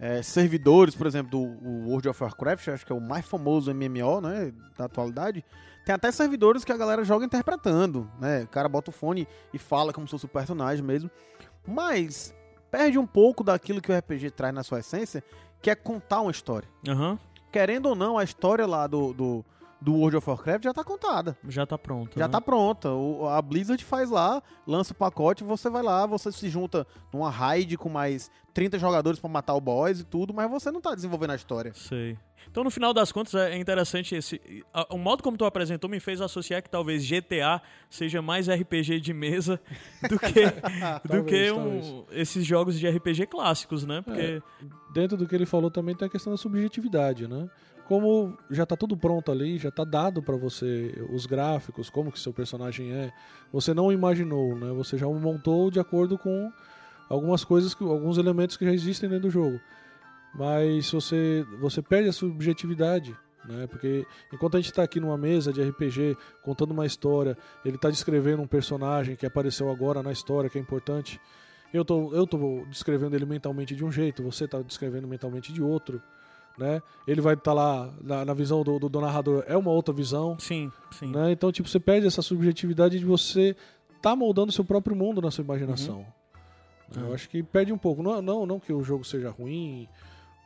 [0.00, 3.72] é, servidores, por exemplo, do o World of Warcraft, acho que é o mais famoso
[3.72, 4.52] MMO, né?
[4.76, 5.44] Da atualidade.
[5.84, 8.42] Tem até servidores que a galera joga interpretando, né?
[8.42, 11.08] O cara bota o fone e fala como se fosse o personagem mesmo.
[11.64, 12.34] Mas
[12.70, 15.22] perde um pouco daquilo que o RPG traz na sua essência,
[15.62, 16.68] que é contar uma história.
[16.88, 17.16] Aham,
[17.56, 19.42] Querendo ou não, a história lá do, do,
[19.80, 21.36] do World of Warcraft já tá contada.
[21.48, 22.18] já tá pronto.
[22.18, 22.32] Já né?
[22.32, 22.90] tá pronta.
[22.90, 27.30] O- a Blizzard faz lá, lança o pacote, você vai lá, você se junta numa
[27.30, 30.94] raid com mais 30 jogadores pra matar o boss e tudo, mas você não tá
[30.94, 31.72] desenvolvendo a história.
[31.74, 32.16] Sei.
[32.50, 34.40] Então, no final das contas, é interessante esse.
[34.88, 37.60] O modo como tu apresentou me fez associar que talvez GTA
[37.90, 39.60] seja mais RPG de mesa
[40.08, 40.44] do que,
[41.04, 44.00] do Talvez, que um- esses jogos de RPG clássicos, né?
[44.00, 44.40] Porque.
[44.94, 47.48] dentro do que ele falou também tem a questão da subjetividade, né?
[47.86, 52.18] Como já tá tudo pronto ali, já tá dado pra você os gráficos, como que
[52.18, 53.12] seu personagem é,
[53.52, 54.72] você não imaginou, né?
[54.72, 56.50] Você já montou de acordo com
[57.08, 59.60] algumas coisas, que, alguns elementos que já existem dentro do jogo.
[60.34, 63.68] Mas você você perde a subjetividade, né?
[63.68, 67.88] Porque enquanto a gente tá aqui numa mesa de RPG contando uma história, ele tá
[67.88, 71.20] descrevendo um personagem que apareceu agora na história, que é importante.
[71.72, 75.62] Eu tô, eu tô descrevendo ele mentalmente de um jeito, você tá descrevendo mentalmente de
[75.62, 76.02] outro,
[76.58, 76.82] né?
[77.06, 80.36] Ele vai estar lá na, na visão do, do, do narrador, é uma outra visão,
[80.38, 81.06] Sim, sim.
[81.10, 81.32] né?
[81.32, 83.54] Então, tipo, você perde essa subjetividade de você
[84.02, 86.06] tá moldando seu próprio mundo na sua imaginação.
[86.96, 87.14] Eu É.
[87.14, 88.02] acho que perde um pouco.
[88.02, 89.88] Não, não, não que o jogo seja ruim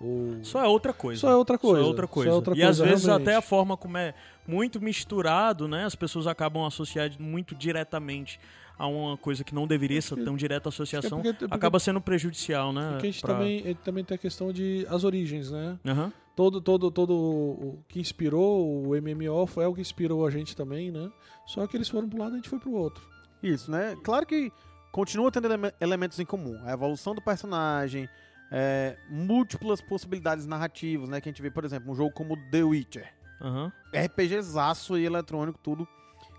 [0.00, 1.20] ou Só é outra coisa.
[1.20, 1.78] Só é outra coisa.
[1.80, 2.32] Só é outra é coisa.
[2.32, 3.28] outra e às coisa, vezes realmente.
[3.28, 4.14] até a forma como é
[4.46, 5.84] muito misturado, né?
[5.84, 8.40] As pessoas acabam associando muito diretamente
[8.78, 11.20] a uma coisa que não deveria ser tão direta associação.
[11.20, 12.92] porque- porque- Acaba sendo prejudicial, né?
[12.92, 15.78] Porque a gente pra- também, ele também tem a questão de as origens, né?
[15.86, 16.10] Aham.
[16.34, 20.90] Todo, todo, todo o que inspirou o MMO foi o que inspirou a gente também,
[20.90, 21.10] né?
[21.44, 23.06] Só que eles foram pro lado e a gente foi pro outro.
[23.42, 23.94] Isso, né?
[24.02, 24.50] Claro que
[24.90, 26.58] continua tendo eleme- elementos em comum.
[26.64, 28.08] A evolução do personagem,
[28.50, 31.20] é, múltiplas possibilidades narrativas, né?
[31.20, 33.12] Que a gente vê, por exemplo, um jogo como The Witcher.
[33.40, 33.72] Aham.
[33.94, 35.86] RPGzaço e eletrônico, tudo.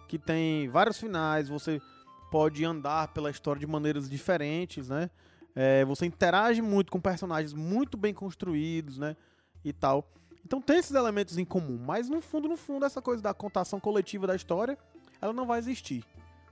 [0.08, 1.82] Que tem vários finais, você
[2.30, 5.10] pode andar pela história de maneiras diferentes, né?
[5.56, 9.16] É, você interage muito com personagens muito bem construídos, né?
[9.64, 10.10] E tal.
[10.46, 13.80] Então tem esses elementos em comum, mas no fundo, no fundo, essa coisa da contação
[13.80, 14.78] coletiva da história,
[15.22, 16.04] ela não vai existir.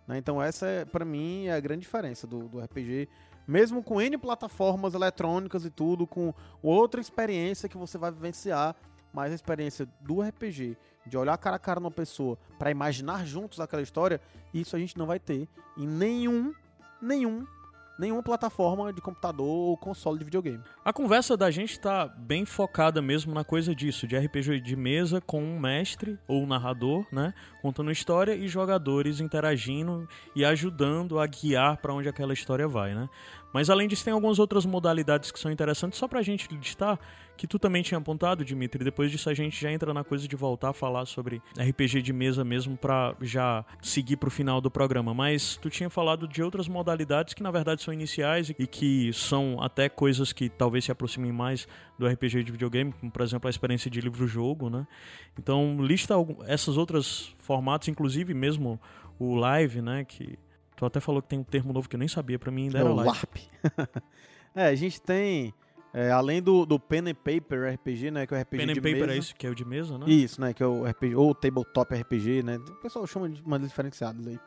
[0.08, 0.18] né?
[0.18, 3.10] Então essa, é, pra mim, é a grande diferença do, do RPG.
[3.50, 6.32] Mesmo com N plataformas eletrônicas e tudo, com
[6.62, 8.76] outra experiência que você vai vivenciar,
[9.12, 10.78] mas a experiência do RPG,
[11.08, 14.22] de olhar cara a cara numa pessoa pra imaginar juntos aquela história,
[14.54, 16.54] isso a gente não vai ter em nenhum,
[17.02, 17.44] nenhum,
[18.00, 20.64] nenhuma plataforma de computador ou console de videogame.
[20.84, 25.20] A conversa da gente tá bem focada mesmo na coisa disso, de RPG de mesa
[25.20, 27.34] com um mestre ou um narrador, né?
[27.62, 33.10] Contando história e jogadores interagindo e ajudando a guiar pra onde aquela história vai, né?
[33.54, 37.00] Mas além disso, tem algumas outras modalidades que são interessantes, só pra gente listar,
[37.40, 38.84] que tu também tinha apontado, Dimitri.
[38.84, 42.12] Depois disso, a gente já entra na coisa de voltar a falar sobre RPG de
[42.12, 45.14] mesa mesmo pra já seguir pro final do programa.
[45.14, 49.58] Mas tu tinha falado de outras modalidades que na verdade são iniciais e que são
[49.62, 51.66] até coisas que talvez se aproximem mais
[51.98, 54.86] do RPG de videogame, como por exemplo a experiência de livro-jogo, né?
[55.38, 56.16] Então, lista
[56.46, 58.78] essas outras formatos, inclusive mesmo
[59.18, 60.04] o live, né?
[60.04, 60.38] Que
[60.76, 62.80] tu até falou que tem um termo novo que eu nem sabia, pra mim ainda
[62.80, 63.08] É era o live.
[63.10, 63.38] LARP.
[64.54, 65.54] é, a gente tem,
[65.94, 68.74] é, além do, do Pen and Paper RPG, né, que é o RPG Pen and
[68.74, 69.14] de Paper mesa.
[69.14, 70.06] é isso, que é o de mesa, né?
[70.08, 70.54] Isso, né?
[70.54, 72.58] Que é o RPG, ou Tabletop RPG, né?
[72.58, 74.40] O pessoal chama de maneiras diferenciadas aí.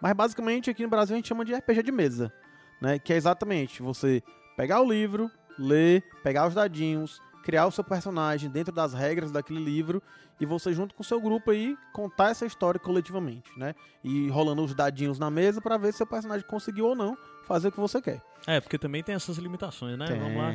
[0.00, 2.32] Mas basicamente aqui no Brasil a gente chama de RPG de mesa,
[2.80, 2.98] né?
[2.98, 4.22] Que é exatamente você
[4.56, 9.62] pegar o livro, ler, pegar os dadinhos, criar o seu personagem dentro das regras daquele
[9.62, 10.02] livro
[10.40, 13.74] e você junto com o seu grupo aí contar essa história coletivamente, né?
[14.02, 17.16] E rolando os dadinhos na mesa pra ver se seu personagem conseguiu ou não
[17.46, 18.22] fazer o que você quer.
[18.46, 20.06] É, porque também tem essas limitações, né?
[20.06, 20.52] Vamos lá.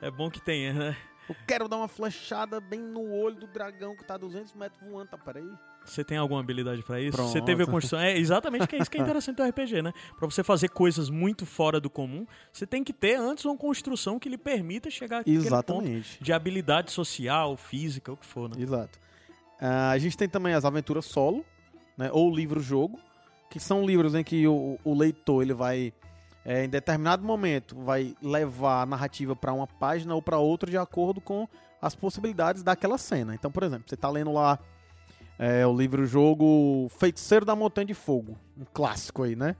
[0.02, 0.96] é bom que tenha, né?
[1.28, 4.80] Eu quero dar uma flechada bem no olho do dragão que tá a 200 metros
[4.82, 5.18] voando, tá?
[5.18, 5.48] Peraí.
[5.84, 7.16] Você tem alguma habilidade pra isso?
[7.16, 7.32] Pronto.
[7.32, 7.98] Você teve a construção.
[7.98, 9.92] É exatamente que é isso que é interessante do RPG, né?
[10.18, 14.18] Pra você fazer coisas muito fora do comum, você tem que ter antes uma construção
[14.18, 16.22] que lhe permita chegar àquele ponto Exatamente.
[16.22, 18.62] de habilidade social, física, o que for, né?
[18.62, 18.98] Exato.
[19.60, 21.44] Ah, a gente tem também as aventuras solo,
[21.96, 22.98] né, ou livro-jogo,
[23.50, 25.92] que são livros em que o, o leitor ele vai
[26.44, 30.78] é, em determinado momento vai levar a narrativa para uma página ou para outra de
[30.78, 31.46] acordo com
[31.80, 33.34] as possibilidades daquela cena.
[33.34, 34.58] Então, por exemplo, você tá lendo lá
[35.42, 39.56] é, o livro-jogo Feiticeiro da Montanha de Fogo, um clássico aí, né?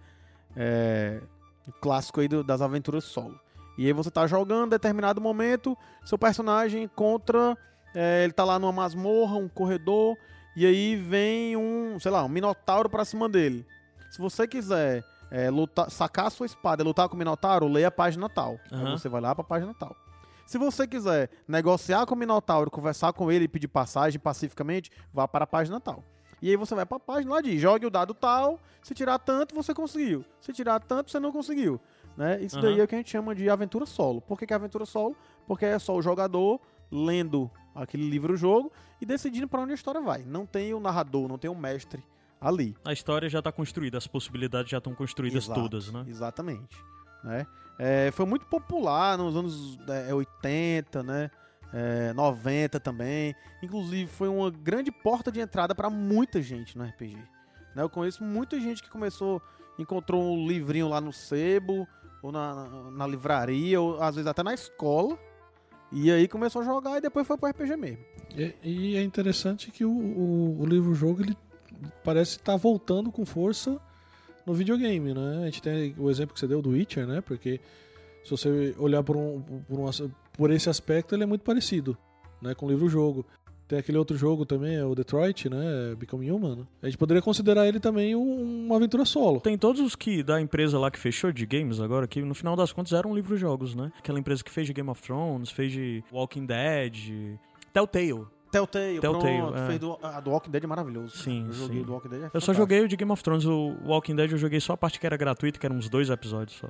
[0.55, 1.21] É,
[1.67, 3.41] um clássico aí do- das aventuras solo.
[3.79, 5.75] E aí você tá jogando, em determinado momento,
[6.05, 7.57] seu personagem encontra,
[7.95, 10.17] é, ele tá lá numa masmorra, um corredor,
[10.55, 13.65] e aí vem um, sei lá, um minotauro pra cima dele.
[14.11, 17.89] Se você quiser é, lutar, sacar a sua espada e lutar com o minotauro, leia
[17.89, 18.59] a página tal.
[18.71, 18.99] Aí Aham.
[18.99, 19.97] você vai lá pra página tal.
[20.51, 25.29] Se você quiser negociar com o Minotauro, conversar com ele e pedir passagem pacificamente, vá
[25.29, 26.03] para a página tal.
[26.43, 29.21] E aí você vai para a página lá de jogue o dado tal, se tirar
[29.21, 30.25] tanto, você conseguiu.
[30.41, 31.81] Se tirar tanto, você não conseguiu.
[32.17, 32.43] Né?
[32.43, 32.81] Isso daí Aham.
[32.81, 34.21] é o que a gente chama de aventura solo.
[34.21, 35.15] Por que, que é aventura solo?
[35.47, 40.25] Porque é só o jogador lendo aquele livro-jogo e decidindo para onde a história vai.
[40.25, 42.03] Não tem o narrador, não tem o mestre
[42.41, 42.77] ali.
[42.85, 46.05] A história já tá construída, as possibilidades já estão construídas Exato, todas, né?
[46.09, 46.77] Exatamente.
[47.23, 47.47] Né?
[47.83, 51.31] É, foi muito popular nos anos é, 80, né?
[51.73, 53.35] É, 90 também.
[53.63, 57.17] Inclusive, foi uma grande porta de entrada para muita gente no RPG.
[57.75, 57.83] Né?
[57.83, 59.41] Eu conheço muita gente que começou,
[59.79, 61.89] encontrou um livrinho lá no sebo,
[62.23, 65.19] ou na, na, livraria, ou às vezes até na escola.
[65.91, 68.05] E aí começou a jogar e depois foi pro RPG mesmo.
[68.37, 71.37] E, e é interessante que o, o, o livro-jogo ele
[72.05, 73.81] parece estar voltando com força
[74.51, 75.43] no videogame, né?
[75.43, 77.21] A gente tem o exemplo que você deu do Witcher, né?
[77.21, 77.61] Porque
[78.25, 81.97] se você olhar por, um, por, um por esse aspecto, ele é muito parecido
[82.43, 82.55] né?
[82.55, 83.25] com o livro-jogo.
[83.69, 85.95] Tem aquele outro jogo também, é o Detroit, né?
[85.97, 86.67] Become Human.
[86.83, 89.41] A gente poderia considerar ele também um- uma aventura solo.
[89.41, 92.57] Tem todos os que da empresa lá que fechou de games agora, que no final
[92.57, 93.93] das contas eram livros-jogos, né?
[93.97, 97.39] Aquela empresa que fez de Game of Thrones, fez de Walking Dead,
[97.73, 98.27] Telltale.
[98.51, 99.67] Telltale, Telltale, pronto, é.
[99.69, 101.17] fez do, a do Walking Dead é maravilhoso.
[101.19, 101.85] Sim, eu joguei sim.
[101.85, 102.23] do Walking Dead.
[102.25, 104.73] é Eu só joguei o de Game of Thrones, o Walking Dead eu joguei só
[104.73, 106.69] a parte que era gratuita, que eram uns dois episódios só.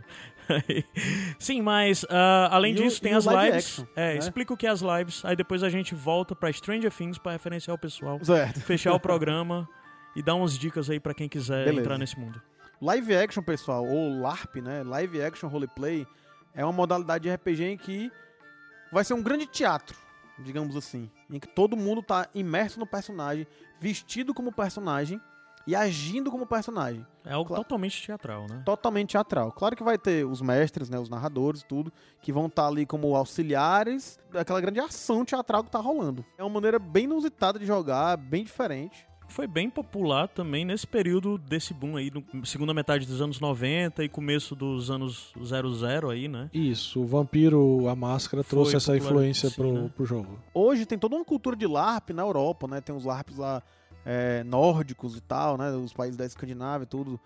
[1.38, 3.64] Sim, mas ah, além E o- disso tem o as live lives.
[3.80, 4.18] action, é, né?
[4.18, 7.32] explica o que é as lives, aí depois a gente volta pra Stranger Things pra
[7.32, 8.60] referenciar o pessoal, Certo.
[8.60, 9.68] fechar o programa
[10.14, 11.80] e dar umas dicas aí pra quem quiser Beleza.
[11.80, 12.40] entrar nesse mundo.
[12.82, 14.82] Live action, pessoal, ou LARP, né?
[14.82, 16.06] Live action roleplay
[16.54, 18.10] é uma modalidade de RPG em que
[18.92, 19.96] vai ser um grande teatro,
[20.42, 23.46] digamos assim, em que todo mundo tá imerso no personagem,
[23.80, 25.20] vestido como personagem
[25.66, 27.06] e agindo como personagem.
[27.24, 27.62] É algo Claro.
[27.62, 28.62] totalmente teatral, né?
[28.64, 29.52] Totalmente teatral.
[29.52, 33.14] Claro que vai ter os mestres, né, os narradores, tudo, que vão estar ali como
[33.14, 36.24] auxiliares daquela grande ação teatral que tá rolando.
[36.38, 39.06] É uma maneira bem inusitada de jogar, bem diferente.
[39.30, 44.02] Foi bem popular também nesse período desse boom aí, no segunda metade dos anos 90
[44.02, 46.50] e começo dos anos 00 aí, né?
[46.52, 49.90] Isso, o Vampiro, a Máscara, Foi trouxe essa influência sim, pro, né?
[49.94, 50.38] pro jogo.
[50.52, 52.80] Hoje tem toda uma cultura de LARP na Europa, né?
[52.80, 53.62] Tem os LARPs lá
[54.04, 55.70] é, nórdicos e tal, né?
[55.70, 57.18] Os países da Escandinávia e tudo,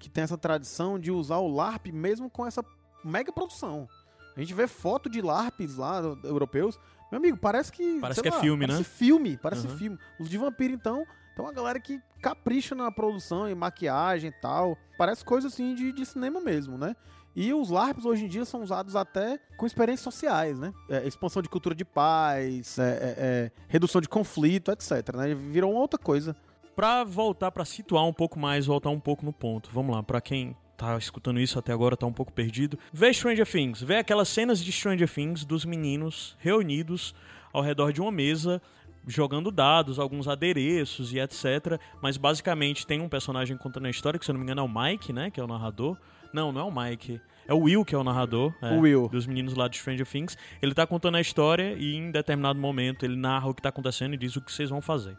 [0.00, 2.64] que tem essa tradição de usar o LARP mesmo com essa
[3.04, 3.88] mega produção.
[4.36, 6.78] A gente vê foto de LARPs lá, europeus.
[7.10, 8.00] Meu amigo, parece que.
[8.00, 8.96] Parece que é lá, filme, parece né?
[8.96, 9.76] filme, parece Uhum.
[9.76, 9.98] filme.
[10.18, 11.04] Os de vampiro, então,
[11.34, 14.76] tem uma galera que capricha na produção e maquiagem e tal.
[14.96, 16.94] Parece coisa assim de, de cinema mesmo, né?
[17.34, 20.72] E os LARPs hoje em dia são usados até com experiências sociais, né?
[20.88, 25.16] É, expansão de cultura de paz, é, é, é, redução de conflito, etc.
[25.16, 25.34] Né?
[25.34, 26.36] Virou uma outra coisa.
[26.76, 29.70] Pra voltar, pra situar um pouco mais, voltar um pouco no ponto.
[29.72, 32.78] Vamos lá, pra quem tá escutando isso até agora, tá um pouco perdido.
[32.92, 37.14] Vê Stranger Things, vê aquelas cenas de Stranger Things dos meninos reunidos
[37.52, 38.60] ao redor de uma mesa,
[39.06, 41.80] jogando dados, alguns adereços e etc.
[42.00, 44.64] Mas basicamente tem um personagem contando a história, que se eu não me engano é
[44.64, 45.30] o Mike, né?
[45.30, 45.96] Que é o narrador.
[46.32, 47.20] Não, não é o Mike.
[47.46, 48.54] É o Will que é o narrador.
[48.62, 49.08] é, O Will.
[49.08, 50.36] Dos meninos lá de Stranger Things.
[50.62, 54.14] Ele tá contando a história e em determinado momento ele narra o que tá acontecendo
[54.14, 55.16] e diz o que vocês vão fazer.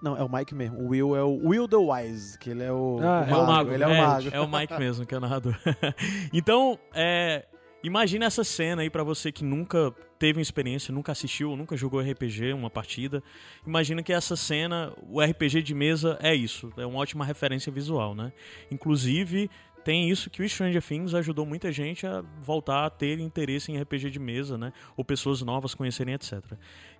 [0.00, 0.78] Não, é o Mike mesmo.
[0.78, 3.46] O Will é o Will the Wise, que ele é o, Ah, o É o
[3.46, 3.72] mago.
[3.72, 4.28] Ele é o mago.
[4.32, 5.56] É o Mike mesmo, que é o narrador.
[6.32, 7.44] então, é,
[7.82, 12.00] imagina essa cena aí pra você que nunca teve uma experiência, nunca assistiu, nunca jogou
[12.00, 13.22] RPG, uma partida.
[13.66, 16.72] Imagina que essa cena, o RPG de mesa é isso.
[16.76, 18.32] É uma ótima referência visual, né?
[18.70, 19.48] Inclusive,
[19.84, 23.80] tem isso que o Stranger Things ajudou muita gente a voltar a ter interesse em
[23.80, 24.72] RPG de mesa, né?
[24.96, 26.42] Ou pessoas novas conhecerem, etc.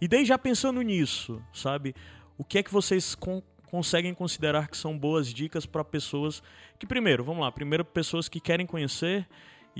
[0.00, 1.94] E daí já pensando nisso, sabe?
[2.38, 6.42] O que é que vocês con- conseguem considerar que são boas dicas para pessoas
[6.78, 9.26] que primeiro, vamos lá, primeiro pessoas que querem conhecer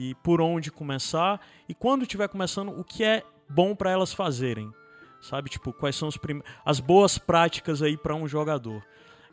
[0.01, 4.73] e por onde começar e quando estiver começando, o que é bom para elas fazerem?
[5.21, 8.81] Sabe, tipo, quais são os prim- as boas práticas aí para um jogador?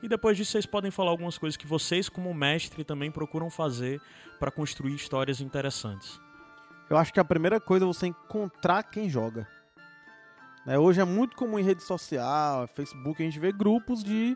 [0.01, 4.01] E depois disso vocês podem falar algumas coisas que vocês como mestre também procuram fazer
[4.39, 6.19] para construir histórias interessantes.
[6.89, 9.47] Eu acho que a primeira coisa é você encontrar quem joga.
[10.65, 14.35] Né, hoje é muito comum em rede social, Facebook, a gente vê grupos de,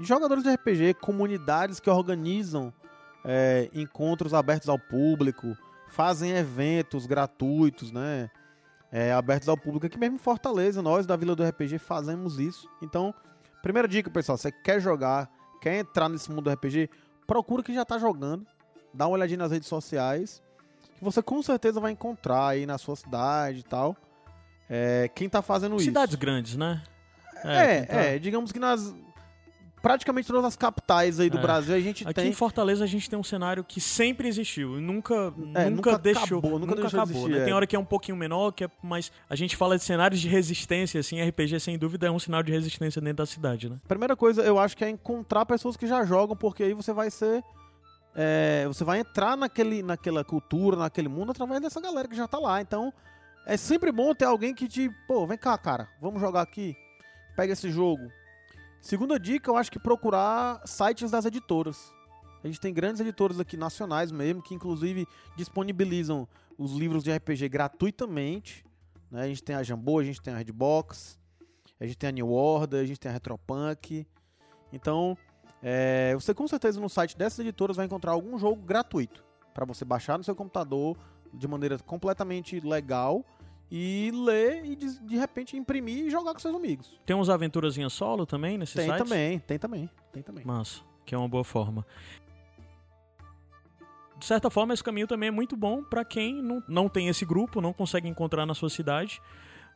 [0.00, 2.72] de jogadores de RPG, comunidades que organizam
[3.22, 5.54] é, encontros abertos ao público,
[5.96, 8.30] fazem eventos gratuitos, né?
[8.92, 9.86] É, abertos ao público.
[9.86, 12.68] Aqui mesmo em Fortaleza, nós da Vila do RPG fazemos isso.
[12.82, 13.14] Então,
[13.62, 15.28] primeira dica, pessoal, você quer jogar,
[15.60, 16.90] quer entrar nesse mundo do RPG,
[17.26, 18.46] procura que já tá jogando,
[18.92, 20.42] dá uma olhadinha nas redes sociais,
[20.98, 23.96] que você com certeza vai encontrar aí na sua cidade e tal.
[24.68, 26.20] É, quem tá fazendo Cidades isso.
[26.20, 26.82] grandes, né?
[27.42, 28.94] É, quem tá- é, digamos que nas
[29.88, 31.40] praticamente todas as capitais aí do É.
[31.42, 34.78] Brasil a gente Aqui tem em Fortaleza a gente tem um cenário que sempre existiu
[34.78, 37.42] e nunca, É, nunca, nunca deixou, acabou, nunca deixou de acabou, existir, né?
[37.42, 37.44] é.
[37.44, 40.20] Tem hora que é um pouquinho menor, que é, mas a gente fala de cenários
[40.20, 43.76] de resistência, assim, RPG sem dúvida é um sinal de resistência dentro da cidade, né?
[43.86, 47.10] Primeira coisa, eu acho que é encontrar pessoas que já jogam, porque aí você vai
[47.10, 47.42] ser.
[48.14, 52.38] é, você vai entrar naquele, naquela cultura, naquele mundo, através dessa galera que já tá
[52.38, 52.60] lá.
[52.60, 52.92] Então,
[53.46, 54.90] é sempre bom ter alguém que te.
[55.06, 56.74] Pô, vem cá, cara, vamos jogar aqui.
[57.36, 58.10] Pega esse jogo.
[58.86, 61.92] Segunda dica, eu acho que procurar sites das editoras.
[62.44, 67.48] A gente tem grandes editoras aqui nacionais mesmo, que inclusive disponibilizam os livros de RPG
[67.48, 68.64] gratuitamente.
[69.10, 69.22] né?
[69.22, 71.18] A gente tem a Jambô, a gente tem a Redbox,
[71.80, 74.06] a gente tem a New Order, a gente tem a Retropunk.
[74.72, 75.18] Então,
[75.60, 79.84] é, você com certeza no site dessas editoras vai encontrar algum jogo gratuito para você
[79.84, 80.96] baixar no seu computador
[81.34, 83.24] de maneira completamente legal
[83.70, 87.00] e ler e de, de repente imprimir e jogar com seus amigos.
[87.04, 89.02] Tem uns aventurazinhas solo também nesses tem sites?
[89.02, 90.44] também, tem também, tem também.
[90.44, 91.84] Massa, que é uma boa forma.
[94.18, 97.24] De certa forma, esse caminho também é muito bom para quem não, não tem esse
[97.24, 99.20] grupo, não consegue encontrar na sua cidade,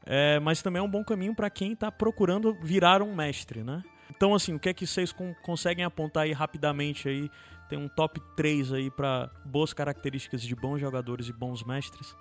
[0.07, 3.83] é, mas também é um bom caminho para quem tá procurando virar um mestre, né?
[4.09, 7.31] Então, assim, o que é que vocês con- conseguem apontar aí rapidamente aí?
[7.69, 12.17] Tem um top 3 aí para boas características de bons jogadores e bons mestres?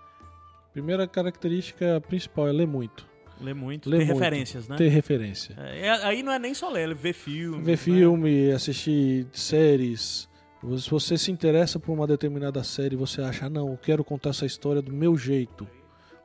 [0.74, 3.08] Primeira característica principal é ler muito.
[3.42, 4.20] Lê muito, Lê tem muito.
[4.20, 4.76] referências, né?
[4.76, 5.56] Ter referência.
[5.58, 7.64] É, aí não é nem só ler, é ver filme.
[7.64, 10.28] Ver filme, assistir séries.
[10.78, 14.32] Se você se interessa por uma determinada série, você acha, ah, não, eu quero contar
[14.32, 15.66] essa história do meu jeito.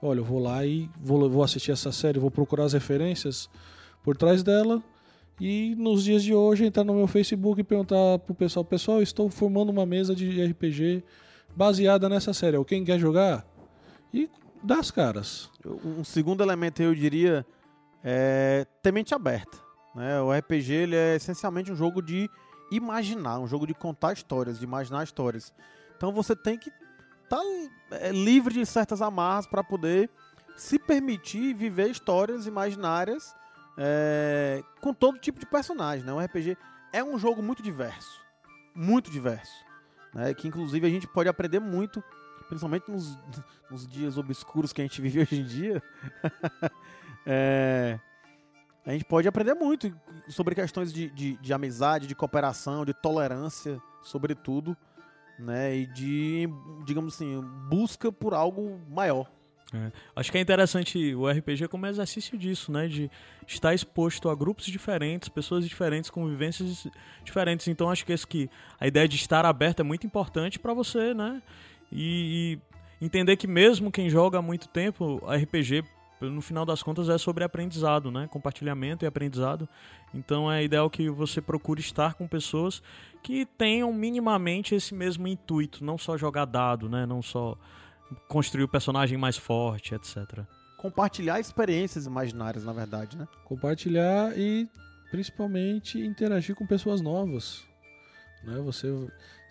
[0.02, 3.48] Olha, eu vou lá e vou, vou assistir essa série, vou procurar as referências
[4.02, 4.82] por trás dela.
[5.40, 9.30] E nos dias de hoje entrar no meu Facebook e perguntar pro pessoal, pessoal, estou
[9.30, 11.04] formando uma mesa de RPG
[11.54, 12.62] baseada nessa série.
[12.64, 13.46] Quem quer jogar?
[14.14, 14.30] E
[14.62, 15.50] dá as caras.
[15.84, 17.44] Um segundo elemento eu diria
[18.04, 19.58] é ter mente aberta.
[19.92, 20.20] Né?
[20.20, 22.30] O RPG ele é essencialmente um jogo de
[22.70, 25.52] imaginar, um jogo de contar histórias, de imaginar histórias.
[25.96, 26.70] Então você tem que
[27.24, 27.42] estar
[28.12, 30.08] livre de certas amarras para poder
[30.56, 33.34] se permitir viver histórias imaginárias
[33.76, 36.04] é, com todo tipo de personagem.
[36.04, 36.12] Né?
[36.12, 36.56] O RPG
[36.92, 38.24] é um jogo muito diverso,
[38.76, 39.64] muito diverso,
[40.14, 40.32] né?
[40.34, 42.02] que inclusive a gente pode aprender muito,
[42.48, 43.18] principalmente nos,
[43.70, 45.82] nos dias obscuros que a gente vive hoje em dia.
[47.26, 47.98] É,
[48.84, 53.80] a gente pode aprender muito sobre questões de, de, de amizade, de cooperação, de tolerância,
[54.02, 54.76] sobretudo,
[55.38, 55.74] né?
[55.74, 56.46] E de,
[56.84, 59.26] digamos assim, busca por algo maior.
[60.14, 62.86] Acho que é interessante o RPG como exercício disso, né?
[62.86, 63.10] De
[63.46, 66.86] estar exposto a grupos diferentes, pessoas diferentes, com vivências
[67.24, 67.66] diferentes.
[67.68, 71.12] Então acho que, esse que a ideia de estar aberto é muito importante para você,
[71.14, 71.42] né?
[71.90, 72.58] E,
[73.00, 75.84] e entender que mesmo quem joga há muito tempo, RPG,
[76.20, 78.28] no final das contas, é sobre aprendizado, né?
[78.30, 79.68] Compartilhamento e aprendizado.
[80.12, 82.82] Então é ideal que você procure estar com pessoas
[83.22, 87.04] que tenham minimamente esse mesmo intuito, não só jogar dado, né?
[87.06, 87.56] Não só
[88.28, 90.44] construir o personagem mais forte, etc.
[90.76, 93.26] Compartilhar experiências imaginárias, na verdade, né?
[93.44, 94.68] compartilhar e
[95.10, 97.64] principalmente interagir com pessoas novas.
[98.44, 98.60] Né?
[98.60, 98.88] Você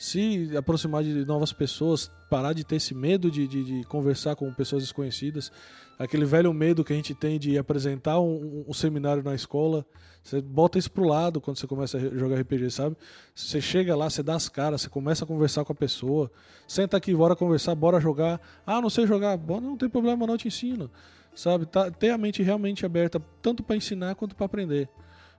[0.04, 4.52] se aproximar de novas pessoas, parar de ter esse medo de, de, de conversar com
[4.54, 5.50] pessoas desconhecidas,
[5.98, 9.86] aquele velho medo que a gente tem de apresentar um, um- seminário na escola.
[10.22, 12.98] Você bota isso pro lado quando você começa a jogar RPG, sabe?
[13.34, 16.30] Você chega lá, você dá as caras, você começa a conversar com a pessoa.
[16.68, 18.42] Senta aqui, bora conversar, bora jogar.
[18.68, 19.38] Ah, não sei jogar.
[19.38, 20.92] Bom, não tem problema, não te ensino.
[21.34, 21.66] Sabe?
[21.66, 24.90] Tá, ter a mente realmente aberta, tanto para ensinar quanto para aprender.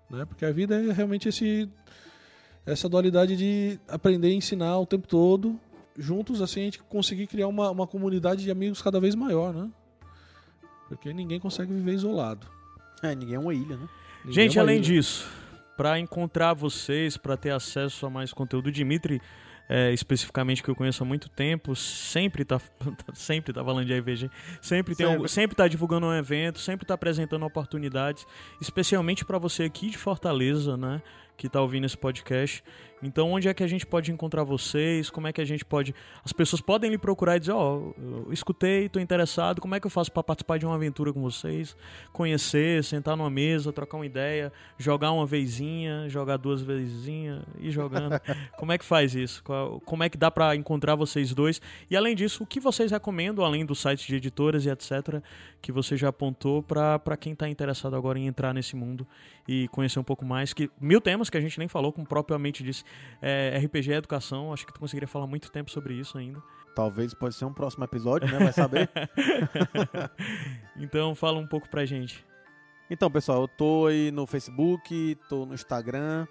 [0.08, 0.24] Né?
[0.24, 1.68] Porque a vida é realmente esse,
[2.66, 5.58] essa dualidade de aprender e ensinar o tempo todo.
[5.96, 9.70] Juntos, assim, a gente conseguir criar uma, uma comunidade de amigos cada vez maior, né?
[10.88, 12.46] Porque ninguém consegue viver isolado.
[13.02, 13.88] É, ninguém é uma ilha, né?
[14.24, 14.84] Ninguém Gente, é além ilha.
[14.84, 15.28] disso,
[15.76, 19.20] para encontrar vocês, para ter acesso a mais conteúdo, o Dimitri,
[19.68, 22.60] é, especificamente que eu conheço há muito tempo, sempre tá,
[23.14, 27.44] sempre tá falando de RPG, sempre tem sempre tá divulgando um evento, sempre tá apresentando
[27.46, 28.26] oportunidades,
[28.60, 31.02] especialmente para você aqui de Fortaleza, né,
[31.36, 32.62] que tá ouvindo esse podcast.
[33.06, 35.10] Então, onde é que a gente pode encontrar vocês?
[35.10, 35.94] Como é que a gente pode.
[36.24, 39.80] As pessoas podem lhe procurar e dizer: Ó, oh, eu escutei, tô interessado, como é
[39.80, 41.76] que eu faço para participar de uma aventura com vocês?
[42.12, 48.20] Conhecer, sentar numa mesa, trocar uma ideia, jogar uma vezinha, jogar duas vezinhas e jogando.
[48.56, 49.42] como é que faz isso?
[49.84, 51.60] Como é que dá para encontrar vocês dois?
[51.90, 55.22] E além disso, o que vocês recomendam, além dos sites de editoras e etc.,
[55.60, 59.06] que você já apontou para quem está interessado agora em entrar nesse mundo
[59.46, 60.52] e conhecer um pouco mais?
[60.52, 62.84] Que mil temas que a gente nem falou, como propriamente disse,
[63.20, 64.52] é, RPG é educação.
[64.52, 66.42] Acho que tu conseguiria falar muito tempo sobre isso ainda.
[66.74, 68.38] Talvez pode ser um próximo episódio, né?
[68.38, 68.90] Vai saber.
[70.76, 72.24] então fala um pouco pra gente.
[72.90, 76.26] Então, pessoal, eu tô aí no Facebook, tô no Instagram.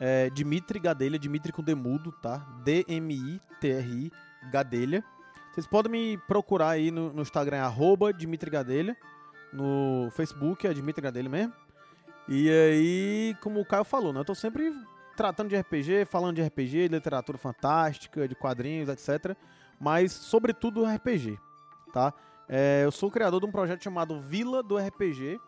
[0.00, 2.38] É Dimitri Gadelha, Dimitri com demudo, tá?
[2.64, 4.10] D-M-I-T-R-I
[4.50, 5.04] Gadelha.
[5.52, 8.96] Vocês podem me procurar aí no, no Instagram, arroba Dimitri Gadelha.
[9.52, 11.52] No Facebook é Dimitri Gadelha mesmo.
[12.26, 14.20] E aí, como o Caio falou, né?
[14.20, 14.72] Eu tô sempre
[15.16, 19.36] tratando de RPG, falando de RPG, de literatura fantástica, de quadrinhos, etc.
[19.80, 21.38] Mas, sobretudo, RPG,
[21.92, 22.12] tá?
[22.48, 25.40] É, eu sou o criador de um projeto chamado Vila do RPG,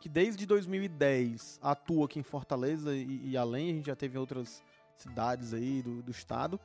[0.00, 4.62] que desde 2010 atua aqui em Fortaleza e, e além, a gente já teve outras
[4.96, 6.60] cidades aí do, do estado,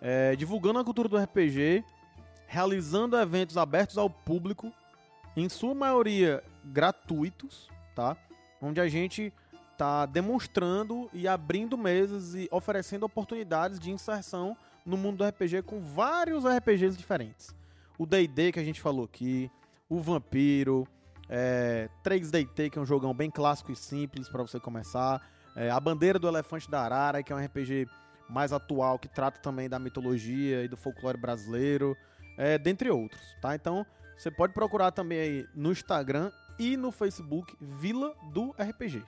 [0.00, 1.84] é, divulgando a cultura do RPG,
[2.46, 4.72] realizando eventos abertos ao público,
[5.36, 8.16] em sua maioria gratuitos, tá?
[8.60, 9.32] Onde a gente
[9.76, 14.56] está demonstrando e abrindo mesas e oferecendo oportunidades de inserção
[14.86, 17.54] no mundo do RPG com vários RPGs diferentes.
[17.98, 19.50] O D&D que a gente falou aqui,
[19.88, 20.88] o Vampiro,
[21.28, 25.20] é, 3DT que é um jogão bem clássico e simples para você começar,
[25.54, 27.86] é, a Bandeira do Elefante da Arara que é um RPG
[28.28, 31.94] mais atual que trata também da mitologia e do folclore brasileiro,
[32.38, 33.54] é, dentre outros, tá?
[33.54, 33.84] Então
[34.16, 39.02] você pode procurar também aí no Instagram e no Facebook Vila do RPG.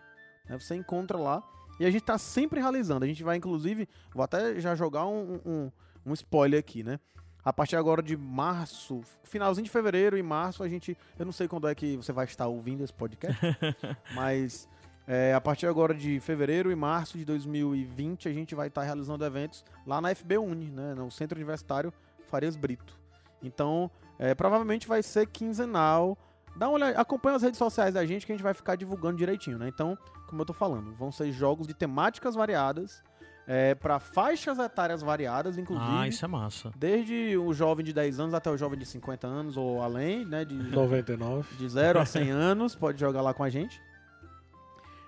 [0.49, 0.59] Né?
[0.59, 1.42] Você encontra lá.
[1.78, 3.05] E a gente está sempre realizando.
[3.05, 5.72] A gente vai, inclusive, vou até já jogar um, um,
[6.05, 6.99] um spoiler aqui, né?
[7.44, 10.99] A partir agora de março, finalzinho de fevereiro e março, a gente.
[11.18, 13.38] Eu não sei quando é que você vai estar ouvindo esse podcast,
[14.14, 14.68] mas
[15.07, 19.24] é, a partir agora de fevereiro e março de 2020, a gente vai estar realizando
[19.24, 21.90] eventos lá na FB Uni, né, no Centro Universitário
[22.28, 22.94] Farias Brito.
[23.42, 26.18] Então, é, provavelmente vai ser quinzenal.
[26.59, 29.16] Dá uma olhada, acompanha as redes sociais da gente que a gente vai ficar divulgando
[29.16, 29.68] direitinho, né?
[29.68, 29.96] Então,
[30.26, 33.00] como eu tô falando, vão ser jogos de temáticas variadas,
[33.46, 35.88] é, para faixas etárias variadas, inclusive.
[35.88, 36.72] Ah, isso é massa.
[36.76, 40.44] Desde o jovem de 10 anos até o jovem de 50 anos ou além, né?
[40.44, 41.56] De 99.
[41.56, 43.80] De 0 a 100 anos, pode jogar lá com a gente.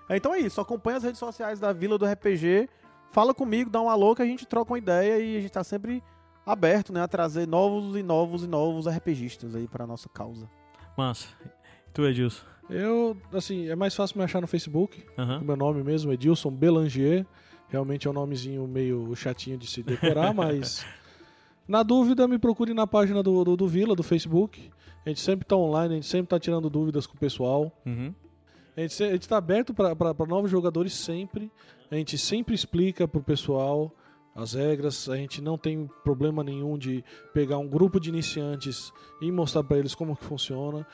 [0.09, 2.69] É, então é isso, acompanha as redes sociais da Vila do RPG,
[3.11, 5.63] fala comigo, dá um alô que a gente troca uma ideia e a gente tá
[5.63, 6.01] sempre
[6.45, 10.49] aberto, né, a trazer novos e novos e novos RPGistas aí para nossa causa.
[11.01, 11.27] Massa.
[11.87, 12.45] E tu, Edilson?
[12.69, 15.03] Eu, assim, é mais fácil me achar no Facebook.
[15.17, 15.39] Uhum.
[15.39, 17.25] O meu nome mesmo, Edilson Belangier.
[17.69, 20.85] Realmente é um nomezinho meio chatinho de se decorar, mas.
[21.67, 24.69] Na dúvida, me procure na página do, do, do, Vila, do Facebook.
[25.03, 27.75] A gente sempre está online, a gente sempre está tirando dúvidas com o pessoal.
[27.83, 28.13] Uhum.
[28.77, 31.51] A gente está aberto para novos jogadores sempre.
[31.89, 33.91] A gente sempre explica para o pessoal
[34.35, 35.09] as regras.
[35.09, 37.03] A gente não tem problema nenhum de
[37.33, 40.85] pegar um grupo de iniciantes e mostrar para eles como que funciona.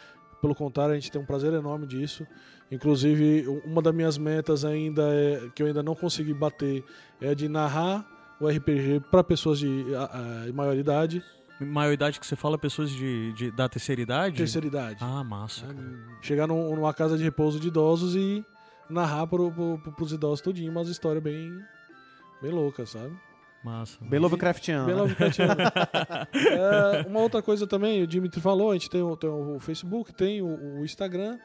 [0.42, 2.26] Pelo contrário, a gente tem um prazer enorme disso.
[2.72, 6.84] Inclusive, uma das minhas metas ainda é que eu ainda não consegui bater
[7.20, 8.06] é de narrar
[8.40, 11.24] o RPG para pessoas de a, a, maior idade.
[11.60, 14.38] Maior idade que você fala, pessoas de, de da terceira idade?
[14.38, 15.00] Terceira idade.
[15.02, 15.66] Ah, massa.
[15.66, 18.46] É, chegar num, numa casa de repouso de idosos e
[18.88, 21.52] narrar para pro, pro, os idosos todinho umas histórias bem,
[22.44, 23.18] bem loucas, sabe?
[23.68, 23.98] Massa.
[24.02, 24.86] Bem Lovecraftiano.
[24.86, 25.54] Bem Lovecraftiano.
[26.34, 30.14] é, uma outra coisa também, o Dimitri falou, a gente tem o, tem o Facebook,
[30.14, 31.38] tem o, o Instagram.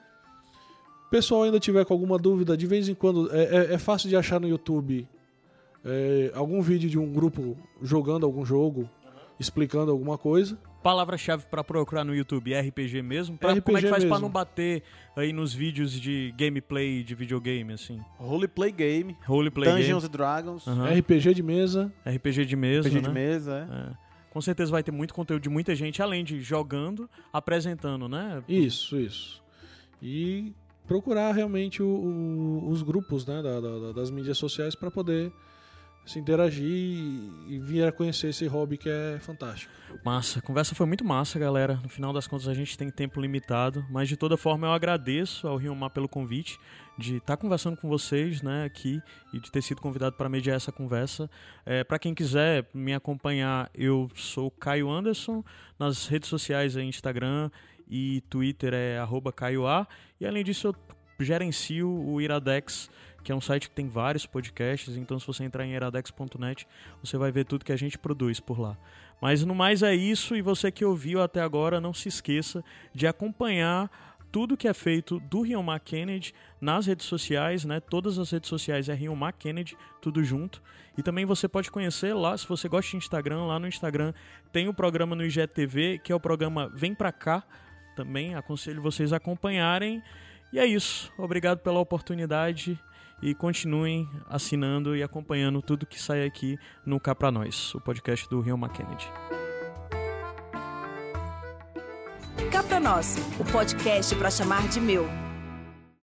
[1.11, 4.17] Pessoal ainda tiver com alguma dúvida, de vez em quando, é, é, é fácil de
[4.17, 5.07] achar no YouTube
[5.85, 8.89] é, algum vídeo de um grupo jogando algum jogo,
[9.39, 13.39] explicando alguma coisa palavra-chave para procurar no YouTube é RPG mesmo?
[13.39, 14.83] Pra, RPG como é que faz para não bater
[15.17, 18.01] aí nos vídeos de gameplay de videogame, assim?
[18.19, 19.17] Roleplay game.
[19.25, 20.07] Roleplay Dungeons game.
[20.07, 20.67] and Dragons.
[20.67, 20.85] Uhum.
[20.99, 21.93] RPG de mesa.
[22.07, 23.09] RPG de mesa, RPG né?
[23.09, 23.91] de mesa, é.
[23.93, 24.13] é.
[24.31, 28.43] Com certeza vai ter muito conteúdo de muita gente, além de jogando, apresentando, né?
[28.49, 29.43] Isso, isso.
[30.01, 30.55] E
[30.87, 35.33] procurar realmente o, o, os grupos né, da, da, das mídias sociais para poder
[36.05, 39.73] se interagir e vir a conhecer esse hobby que é fantástico.
[40.05, 41.79] Massa, a conversa foi muito massa, galera.
[41.83, 45.47] No final das contas a gente tem tempo limitado, mas de toda forma eu agradeço
[45.47, 46.59] ao Rio Mar pelo convite
[46.99, 49.01] de estar tá conversando com vocês, né, aqui
[49.33, 51.31] e de ter sido convidado para mediar essa conversa.
[51.65, 55.45] É, para quem quiser me acompanhar, eu sou Caio Anderson
[55.79, 57.51] nas redes sociais, é Instagram
[57.89, 58.99] e Twitter é
[59.35, 59.87] @caioa
[60.21, 60.75] e além disso eu
[61.21, 62.91] gerencio o Iradex
[63.23, 66.67] que é um site que tem vários podcasts, então se você entrar em eradex.net,
[67.03, 68.77] você vai ver tudo que a gente produz por lá.
[69.21, 73.07] Mas no mais é isso, e você que ouviu até agora, não se esqueça de
[73.07, 73.91] acompanhar
[74.33, 77.79] tudo que é feito do Rion Mar Kennedy nas redes sociais, né?
[77.79, 80.63] Todas as redes sociais é Rion Mar Kennedy, tudo junto.
[80.97, 84.15] E também você pode conhecer lá, se você gosta de Instagram, lá no Instagram
[84.51, 87.45] tem o programa no IGTV, que é o programa Vem Pra Cá.
[87.95, 90.03] Também aconselho vocês a acompanharem.
[90.51, 91.13] E é isso.
[91.19, 92.79] Obrigado pela oportunidade
[93.23, 98.29] e continuem assinando e acompanhando tudo que sai aqui no Cá Pra Nós, o podcast
[98.29, 99.11] do Rio Kennedy.
[102.51, 105.32] Cá Pra Nós, o podcast para chamar de meu.